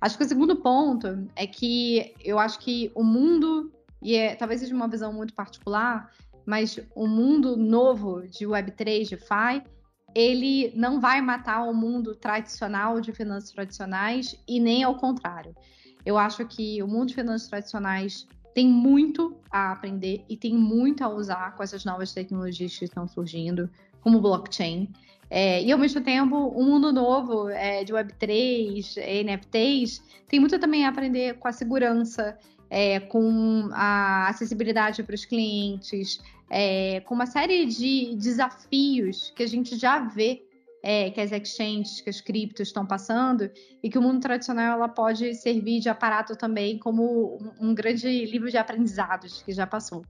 Acho 0.00 0.16
que 0.16 0.24
o 0.24 0.28
segundo 0.28 0.56
ponto 0.56 1.28
é 1.36 1.46
que 1.46 2.14
eu 2.24 2.38
acho 2.38 2.58
que 2.58 2.90
o 2.94 3.04
mundo, 3.04 3.70
e 4.00 4.16
é, 4.16 4.34
talvez 4.34 4.60
seja 4.60 4.74
uma 4.74 4.88
visão 4.88 5.12
muito 5.12 5.32
particular, 5.34 6.10
mas 6.44 6.78
o 6.94 7.06
mundo 7.06 7.56
novo 7.56 8.26
de 8.26 8.44
Web3, 8.44 9.08
de 9.08 9.16
FI, 9.16 9.62
ele 10.14 10.72
não 10.74 11.00
vai 11.00 11.20
matar 11.20 11.62
o 11.62 11.72
mundo 11.72 12.14
tradicional 12.14 13.00
de 13.00 13.12
finanças 13.12 13.50
tradicionais 13.50 14.36
e 14.46 14.58
nem 14.58 14.82
ao 14.82 14.96
contrário. 14.96 15.54
Eu 16.04 16.18
acho 16.18 16.44
que 16.46 16.82
o 16.82 16.88
mundo 16.88 17.08
de 17.08 17.14
finanças 17.14 17.48
tradicionais 17.48 18.26
tem 18.54 18.68
muito 18.68 19.36
a 19.50 19.72
aprender 19.72 20.24
e 20.28 20.36
tem 20.36 20.54
muito 20.54 21.02
a 21.02 21.08
usar 21.08 21.56
com 21.56 21.62
essas 21.62 21.84
novas 21.84 22.12
tecnologias 22.12 22.76
que 22.76 22.84
estão 22.84 23.06
surgindo, 23.08 23.70
como 24.00 24.20
blockchain. 24.20 24.90
É, 25.34 25.62
e 25.62 25.72
ao 25.72 25.78
mesmo 25.78 26.02
tempo, 26.02 26.52
um 26.54 26.62
mundo 26.62 26.92
novo 26.92 27.48
é, 27.48 27.82
de 27.84 27.90
Web3, 27.90 28.98
NFTs, 29.24 30.02
tem 30.28 30.38
muito 30.38 30.58
também 30.58 30.84
a 30.84 30.90
aprender 30.90 31.38
com 31.38 31.48
a 31.48 31.52
segurança, 31.52 32.36
é, 32.68 33.00
com 33.00 33.70
a 33.72 34.28
acessibilidade 34.28 35.02
para 35.02 35.14
os 35.14 35.24
clientes, 35.24 36.20
é, 36.50 37.00
com 37.00 37.14
uma 37.14 37.24
série 37.24 37.64
de 37.64 38.14
desafios 38.14 39.32
que 39.34 39.42
a 39.42 39.46
gente 39.46 39.78
já 39.78 40.00
vê 40.00 40.42
é, 40.82 41.08
que 41.10 41.18
as 41.18 41.32
exchanges, 41.32 42.02
que 42.02 42.10
as 42.10 42.20
criptos 42.20 42.68
estão 42.68 42.84
passando, 42.84 43.50
e 43.82 43.88
que 43.88 43.96
o 43.96 44.02
mundo 44.02 44.20
tradicional 44.20 44.76
ela 44.76 44.88
pode 44.88 45.34
servir 45.34 45.80
de 45.80 45.88
aparato 45.88 46.36
também 46.36 46.78
como 46.78 47.38
um, 47.58 47.70
um 47.70 47.74
grande 47.74 48.26
livro 48.26 48.50
de 48.50 48.58
aprendizados 48.58 49.40
que 49.40 49.52
já 49.52 49.66
passou. 49.66 50.04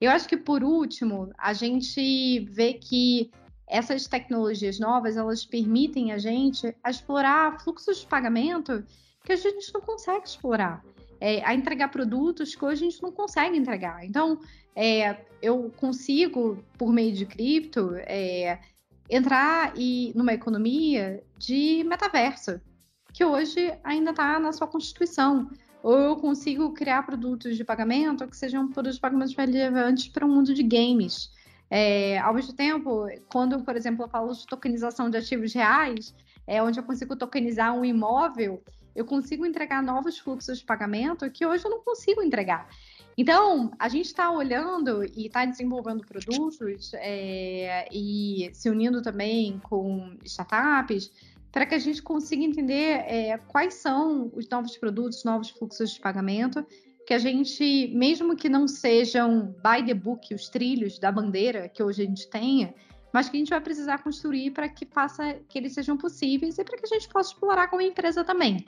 Eu 0.00 0.10
acho 0.10 0.26
que 0.26 0.36
por 0.38 0.64
último, 0.64 1.30
a 1.36 1.52
gente 1.52 2.40
vê 2.50 2.72
que 2.72 3.30
essas 3.66 4.06
tecnologias 4.06 4.78
novas 4.78 5.16
elas 5.16 5.44
permitem 5.44 6.12
a 6.12 6.18
gente 6.18 6.74
explorar 6.86 7.60
fluxos 7.60 8.00
de 8.00 8.06
pagamento 8.06 8.84
que 9.24 9.32
a 9.32 9.36
gente 9.36 9.72
não 9.72 9.80
consegue 9.80 10.26
explorar 10.26 10.82
é, 11.22 11.40
a 11.44 11.54
entregar 11.54 11.86
produtos 11.86 12.56
que 12.56 12.64
hoje 12.64 12.84
a 12.84 12.90
gente 12.90 13.00
não 13.00 13.12
consegue 13.12 13.56
entregar. 13.56 14.04
Então, 14.04 14.40
é, 14.74 15.24
eu 15.40 15.72
consigo, 15.76 16.58
por 16.76 16.92
meio 16.92 17.12
de 17.12 17.24
cripto, 17.24 17.94
é, 17.94 18.58
entrar 19.08 19.72
e, 19.76 20.12
numa 20.16 20.32
economia 20.32 21.22
de 21.38 21.84
metaverso, 21.84 22.60
que 23.12 23.24
hoje 23.24 23.72
ainda 23.84 24.10
está 24.10 24.40
na 24.40 24.52
sua 24.52 24.66
constituição. 24.66 25.48
Ou 25.80 25.96
eu 25.96 26.16
consigo 26.16 26.74
criar 26.74 27.04
produtos 27.06 27.56
de 27.56 27.62
pagamento 27.64 28.26
que 28.26 28.36
sejam 28.36 28.66
produtos 28.66 28.96
de 28.96 29.00
pagamento 29.00 29.36
relevantes 29.36 30.08
para 30.08 30.26
o 30.26 30.28
mundo 30.28 30.52
de 30.52 30.64
games. 30.64 31.30
É, 31.74 32.18
ao 32.18 32.34
mesmo 32.34 32.52
tempo, 32.52 33.06
quando, 33.30 33.64
por 33.64 33.74
exemplo, 33.74 34.04
eu 34.04 34.08
falo 34.10 34.30
de 34.34 34.46
tokenização 34.46 35.08
de 35.08 35.16
ativos 35.16 35.54
reais, 35.54 36.14
é 36.46 36.62
onde 36.62 36.78
eu 36.78 36.84
consigo 36.84 37.16
tokenizar 37.16 37.74
um 37.74 37.82
imóvel, 37.82 38.62
eu 38.94 39.06
consigo 39.06 39.46
entregar 39.46 39.82
novos 39.82 40.18
fluxos 40.18 40.58
de 40.58 40.66
pagamento 40.66 41.30
que 41.30 41.46
hoje 41.46 41.64
eu 41.64 41.70
não 41.70 41.80
consigo 41.80 42.20
entregar. 42.20 42.68
Então, 43.16 43.70
a 43.78 43.88
gente 43.88 44.04
está 44.04 44.30
olhando 44.30 45.02
e 45.16 45.28
está 45.28 45.46
desenvolvendo 45.46 46.04
produtos 46.06 46.92
é, 46.92 47.88
e 47.90 48.50
se 48.52 48.68
unindo 48.68 49.00
também 49.00 49.58
com 49.60 50.14
startups 50.24 51.10
para 51.50 51.64
que 51.64 51.74
a 51.74 51.78
gente 51.78 52.02
consiga 52.02 52.44
entender 52.44 53.00
é, 53.06 53.38
quais 53.48 53.74
são 53.74 54.30
os 54.34 54.46
novos 54.46 54.76
produtos, 54.76 55.24
novos 55.24 55.48
fluxos 55.48 55.92
de 55.92 56.00
pagamento 56.00 56.66
que 57.06 57.14
a 57.14 57.18
gente, 57.18 57.88
mesmo 57.94 58.36
que 58.36 58.48
não 58.48 58.68
sejam 58.68 59.54
by 59.62 59.84
the 59.84 59.94
book, 59.94 60.34
os 60.34 60.48
trilhos 60.48 60.98
da 60.98 61.10
bandeira 61.10 61.68
que 61.68 61.82
hoje 61.82 62.02
a 62.02 62.06
gente 62.06 62.28
tenha, 62.28 62.74
mas 63.12 63.28
que 63.28 63.36
a 63.36 63.40
gente 63.40 63.50
vai 63.50 63.60
precisar 63.60 64.02
construir 64.02 64.52
para 64.52 64.68
que 64.68 64.86
faça 64.86 65.34
que 65.48 65.58
eles 65.58 65.74
sejam 65.74 65.96
possíveis 65.96 66.58
e 66.58 66.64
para 66.64 66.78
que 66.78 66.86
a 66.86 66.88
gente 66.88 67.08
possa 67.08 67.32
explorar 67.32 67.68
como 67.68 67.82
empresa 67.82 68.24
também. 68.24 68.64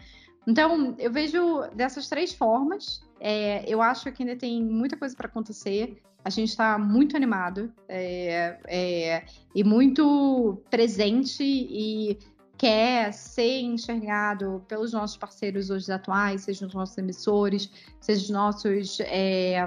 Então, 0.47 0.95
eu 0.99 1.11
vejo 1.11 1.63
dessas 1.75 2.09
três 2.09 2.35
formas. 2.35 3.03
É, 3.19 3.65
eu 3.67 3.81
acho 3.81 4.13
que 4.13 4.23
ainda 4.23 4.37
tem 4.37 4.63
muita 4.63 4.97
coisa 4.97 5.17
para 5.17 5.27
acontecer. 5.27 5.97
A 6.23 6.31
gente 6.31 6.51
está 6.51 6.79
muito 6.79 7.17
animado 7.17 7.73
é, 7.89 8.59
é, 8.67 9.25
e 9.55 9.65
muito 9.65 10.63
presente 10.71 11.43
e 11.43 12.19
quer 12.57 13.13
ser 13.13 13.61
enxergado 13.61 14.65
pelos 14.69 14.93
nossos 14.93 15.17
parceiros 15.17 15.71
hoje 15.71 15.91
atuais, 15.93 16.43
seja 16.43 16.67
os 16.67 16.75
nossos 16.75 16.97
emissores, 16.97 17.71
seja 18.01 18.23
os 18.23 18.31
nossos, 18.31 19.01
é, 19.01 19.67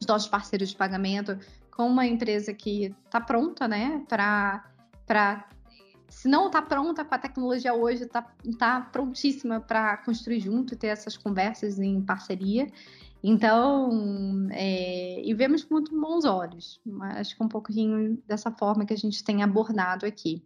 os 0.00 0.06
nossos 0.06 0.28
parceiros 0.28 0.70
de 0.70 0.76
pagamento, 0.76 1.38
com 1.70 1.86
uma 1.86 2.06
empresa 2.06 2.52
que 2.52 2.94
está 3.06 3.20
pronta, 3.20 3.66
né, 3.68 4.04
para 4.08 4.64
se 6.08 6.28
não 6.28 6.46
está 6.46 6.60
pronta 6.60 7.04
com 7.04 7.14
a 7.14 7.18
tecnologia 7.18 7.72
hoje, 7.72 8.02
está 8.02 8.22
tá 8.58 8.80
prontíssima 8.80 9.60
para 9.60 9.96
construir 9.98 10.40
junto 10.40 10.74
e 10.74 10.76
ter 10.76 10.88
essas 10.88 11.16
conversas 11.16 11.78
em 11.78 12.02
parceria. 12.02 12.66
Então, 13.22 14.48
é, 14.50 15.22
e 15.22 15.32
vemos 15.34 15.62
com 15.62 15.74
muito 15.74 15.98
bons 15.98 16.24
olhos. 16.24 16.80
Acho 17.16 17.36
que 17.36 17.42
um 17.42 17.48
pouquinho 17.48 18.20
dessa 18.26 18.50
forma 18.50 18.84
que 18.84 18.92
a 18.92 18.96
gente 18.96 19.22
tem 19.22 19.42
abordado 19.42 20.04
aqui. 20.04 20.42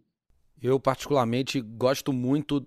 Eu, 0.61 0.79
particularmente, 0.79 1.61
gosto 1.61 2.11
muito 2.13 2.65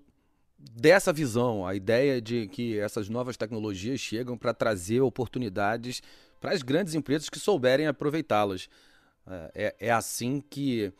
dessa 0.57 1.13
visão, 1.13 1.65
a 1.65 1.73
ideia 1.73 2.21
de 2.21 2.47
que 2.47 2.77
essas 2.77 3.07
novas 3.07 3.37
tecnologias 3.37 3.99
chegam 3.99 4.37
para 4.37 4.53
trazer 4.53 5.01
oportunidades 5.01 6.01
para 6.39 6.51
as 6.51 6.61
grandes 6.61 6.95
empresas 6.95 7.29
que 7.29 7.39
souberem 7.39 7.87
aproveitá-las. 7.87 8.69
É, 9.53 9.75
é, 9.79 9.91
assim 9.91 10.41
que 10.49 10.91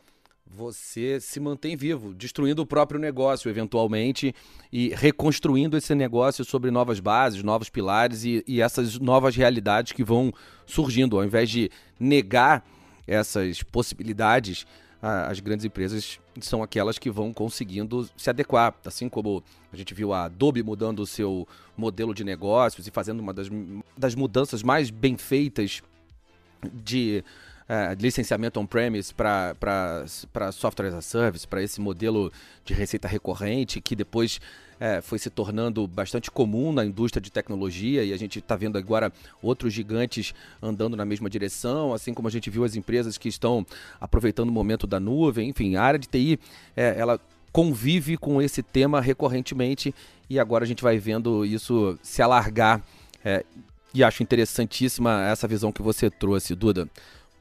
você 0.46 1.20
se 1.20 1.40
mantém 1.40 1.76
vivo, 1.76 2.14
destruindo 2.14 2.62
o 2.62 2.66
próprio 2.66 2.98
negócio, 2.98 3.48
eventualmente, 3.48 4.34
e 4.72 4.88
reconstruindo 4.90 5.76
esse 5.76 5.94
negócio 5.94 6.44
sobre 6.44 6.70
novas 6.70 7.00
bases, 7.00 7.42
novos 7.42 7.68
pilares 7.68 8.24
e, 8.24 8.44
e 8.46 8.60
essas 8.60 8.98
novas 8.98 9.36
realidades 9.36 9.92
que 9.92 10.04
vão 10.04 10.32
surgindo. 10.66 11.16
Ao 11.16 11.24
invés 11.24 11.50
de 11.50 11.70
negar 11.98 12.64
essas 13.06 13.62
possibilidades, 13.62 14.66
as 15.02 15.40
grandes 15.40 15.64
empresas 15.64 16.20
são 16.40 16.62
aquelas 16.62 16.98
que 16.98 17.10
vão 17.10 17.32
conseguindo 17.32 18.08
se 18.16 18.28
adequar. 18.28 18.74
Assim 18.84 19.08
como 19.08 19.42
a 19.72 19.76
gente 19.76 19.94
viu 19.94 20.12
a 20.12 20.24
Adobe 20.24 20.62
mudando 20.62 21.00
o 21.00 21.06
seu 21.06 21.48
modelo 21.76 22.14
de 22.14 22.22
negócios 22.22 22.86
e 22.86 22.90
fazendo 22.90 23.20
uma 23.20 23.32
das, 23.32 23.48
das 23.96 24.14
mudanças 24.14 24.62
mais 24.62 24.90
bem 24.90 25.16
feitas 25.16 25.82
de 26.72 27.24
é, 27.66 27.94
licenciamento 27.94 28.60
on-premise 28.60 29.14
para 29.14 30.04
software 30.52 30.88
as 30.88 30.94
a 30.94 31.00
service, 31.00 31.46
para 31.46 31.62
esse 31.62 31.80
modelo 31.80 32.30
de 32.64 32.74
receita 32.74 33.08
recorrente, 33.08 33.80
que 33.80 33.96
depois 33.96 34.40
é, 34.80 35.02
foi 35.02 35.18
se 35.18 35.28
tornando 35.28 35.86
bastante 35.86 36.30
comum 36.30 36.72
na 36.72 36.84
indústria 36.84 37.20
de 37.20 37.30
tecnologia 37.30 38.02
e 38.02 38.14
a 38.14 38.16
gente 38.16 38.38
está 38.38 38.56
vendo 38.56 38.78
agora 38.78 39.12
outros 39.42 39.74
gigantes 39.74 40.34
andando 40.62 40.96
na 40.96 41.04
mesma 41.04 41.28
direção, 41.28 41.92
assim 41.92 42.14
como 42.14 42.26
a 42.26 42.30
gente 42.30 42.48
viu 42.48 42.64
as 42.64 42.74
empresas 42.74 43.18
que 43.18 43.28
estão 43.28 43.64
aproveitando 44.00 44.48
o 44.48 44.52
momento 44.52 44.86
da 44.86 44.98
nuvem. 44.98 45.50
Enfim, 45.50 45.76
a 45.76 45.82
área 45.82 45.98
de 45.98 46.08
TI, 46.08 46.40
é, 46.74 46.94
ela 46.98 47.20
convive 47.52 48.16
com 48.16 48.40
esse 48.40 48.62
tema 48.62 49.00
recorrentemente 49.00 49.94
e 50.30 50.38
agora 50.38 50.64
a 50.64 50.66
gente 50.66 50.82
vai 50.82 50.98
vendo 50.98 51.44
isso 51.44 51.98
se 52.02 52.22
alargar. 52.22 52.82
É, 53.22 53.44
e 53.92 54.02
acho 54.02 54.22
interessantíssima 54.22 55.26
essa 55.26 55.46
visão 55.46 55.70
que 55.70 55.82
você 55.82 56.08
trouxe, 56.08 56.54
Duda. 56.54 56.88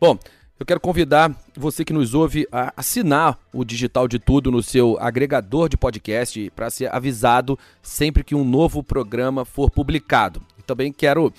Bom, 0.01 0.17
eu 0.59 0.65
quero 0.65 0.79
convidar 0.81 1.33
você 1.55 1.85
que 1.85 1.93
nos 1.93 2.13
ouve 2.13 2.45
a 2.51 2.73
assinar 2.75 3.39
o 3.53 3.63
Digital 3.63 4.09
de 4.09 4.19
Tudo 4.19 4.51
no 4.51 4.61
seu 4.61 4.97
agregador 4.99 5.69
de 5.69 5.77
podcast 5.77 6.49
para 6.53 6.69
ser 6.69 6.93
avisado 6.93 7.57
sempre 7.81 8.25
que 8.25 8.35
um 8.35 8.43
novo 8.43 8.83
programa 8.83 9.45
for 9.45 9.71
publicado. 9.71 10.41
E 10.57 10.61
também 10.61 10.91
quero 10.91 11.33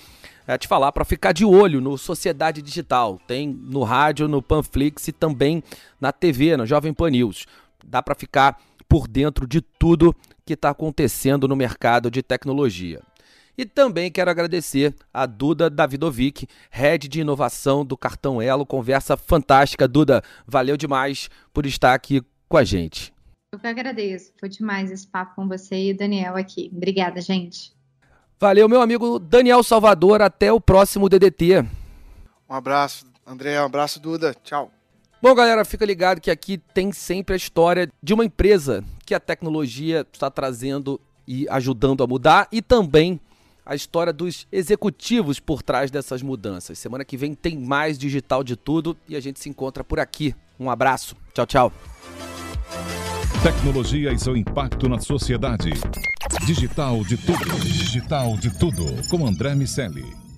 é, 0.47 0.57
te 0.57 0.67
falar 0.67 0.91
para 0.91 1.05
ficar 1.05 1.33
de 1.33 1.45
olho 1.45 1.79
no 1.79 1.99
Sociedade 1.99 2.63
Digital. 2.63 3.21
Tem 3.27 3.47
no 3.47 3.83
rádio, 3.83 4.27
no 4.27 4.41
Panflix 4.41 5.07
e 5.07 5.11
também 5.11 5.63
na 5.99 6.11
TV, 6.11 6.57
na 6.57 6.65
Jovem 6.65 6.91
Pan 6.91 7.11
News. 7.11 7.45
Dá 7.85 8.01
para 8.01 8.15
ficar 8.15 8.59
por 8.89 9.07
dentro 9.07 9.45
de 9.45 9.61
tudo 9.61 10.15
que 10.43 10.53
está 10.53 10.71
acontecendo 10.71 11.47
no 11.47 11.55
mercado 11.55 12.09
de 12.09 12.23
tecnologia. 12.23 12.99
E 13.57 13.65
também 13.65 14.11
quero 14.11 14.31
agradecer 14.31 14.95
a 15.13 15.25
Duda 15.25 15.69
Davidovic, 15.69 16.47
head 16.69 17.07
de 17.07 17.21
inovação 17.21 17.85
do 17.85 17.97
Cartão 17.97 18.41
Elo. 18.41 18.65
Conversa 18.65 19.17
fantástica. 19.17 19.87
Duda, 19.87 20.23
valeu 20.47 20.77
demais 20.77 21.29
por 21.53 21.65
estar 21.65 21.93
aqui 21.93 22.21
com 22.47 22.57
a 22.57 22.63
gente. 22.63 23.13
Eu 23.51 23.59
que 23.59 23.67
agradeço. 23.67 24.31
Foi 24.39 24.47
demais 24.47 24.89
esse 24.91 25.05
papo 25.05 25.35
com 25.35 25.47
você 25.47 25.75
e 25.75 25.91
o 25.91 25.97
Daniel 25.97 26.37
aqui. 26.37 26.71
Obrigada, 26.73 27.19
gente. 27.19 27.73
Valeu, 28.39 28.67
meu 28.69 28.81
amigo 28.81 29.19
Daniel 29.19 29.61
Salvador. 29.61 30.21
Até 30.21 30.51
o 30.51 30.61
próximo 30.61 31.09
DDT. 31.09 31.65
Um 32.49 32.53
abraço, 32.53 33.05
André. 33.27 33.61
Um 33.61 33.65
abraço, 33.65 33.99
Duda. 33.99 34.33
Tchau. 34.43 34.71
Bom, 35.21 35.35
galera, 35.35 35.63
fica 35.63 35.85
ligado 35.85 36.19
que 36.19 36.31
aqui 36.31 36.57
tem 36.57 36.91
sempre 36.91 37.33
a 37.33 37.37
história 37.37 37.87
de 38.01 38.13
uma 38.13 38.25
empresa 38.25 38.83
que 39.05 39.13
a 39.13 39.19
tecnologia 39.19 40.07
está 40.11 40.31
trazendo 40.31 40.99
e 41.27 41.47
ajudando 41.49 42.03
a 42.03 42.07
mudar 42.07 42.47
e 42.51 42.61
também 42.61 43.19
a 43.65 43.75
história 43.75 44.11
dos 44.11 44.47
executivos 44.51 45.39
por 45.39 45.61
trás 45.61 45.91
dessas 45.91 46.21
mudanças. 46.21 46.79
Semana 46.79 47.05
que 47.05 47.17
vem 47.17 47.33
tem 47.33 47.57
mais 47.57 47.97
digital 47.97 48.43
de 48.43 48.55
tudo 48.55 48.97
e 49.07 49.15
a 49.15 49.19
gente 49.19 49.39
se 49.39 49.49
encontra 49.49 49.83
por 49.83 49.99
aqui. 49.99 50.35
Um 50.59 50.69
abraço. 50.69 51.15
Tchau, 51.33 51.45
tchau. 51.45 51.73
Tecnologia 53.43 54.11
e 54.11 54.19
seu 54.19 54.37
impacto 54.37 54.87
na 54.87 54.99
sociedade. 54.99 55.71
Digital 56.45 57.03
de 57.03 57.17
tudo. 57.17 57.59
Digital 57.59 58.37
de 58.37 58.57
tudo. 58.59 59.09
Com 59.09 59.25
André 59.25 59.55
Miscelli. 59.55 60.30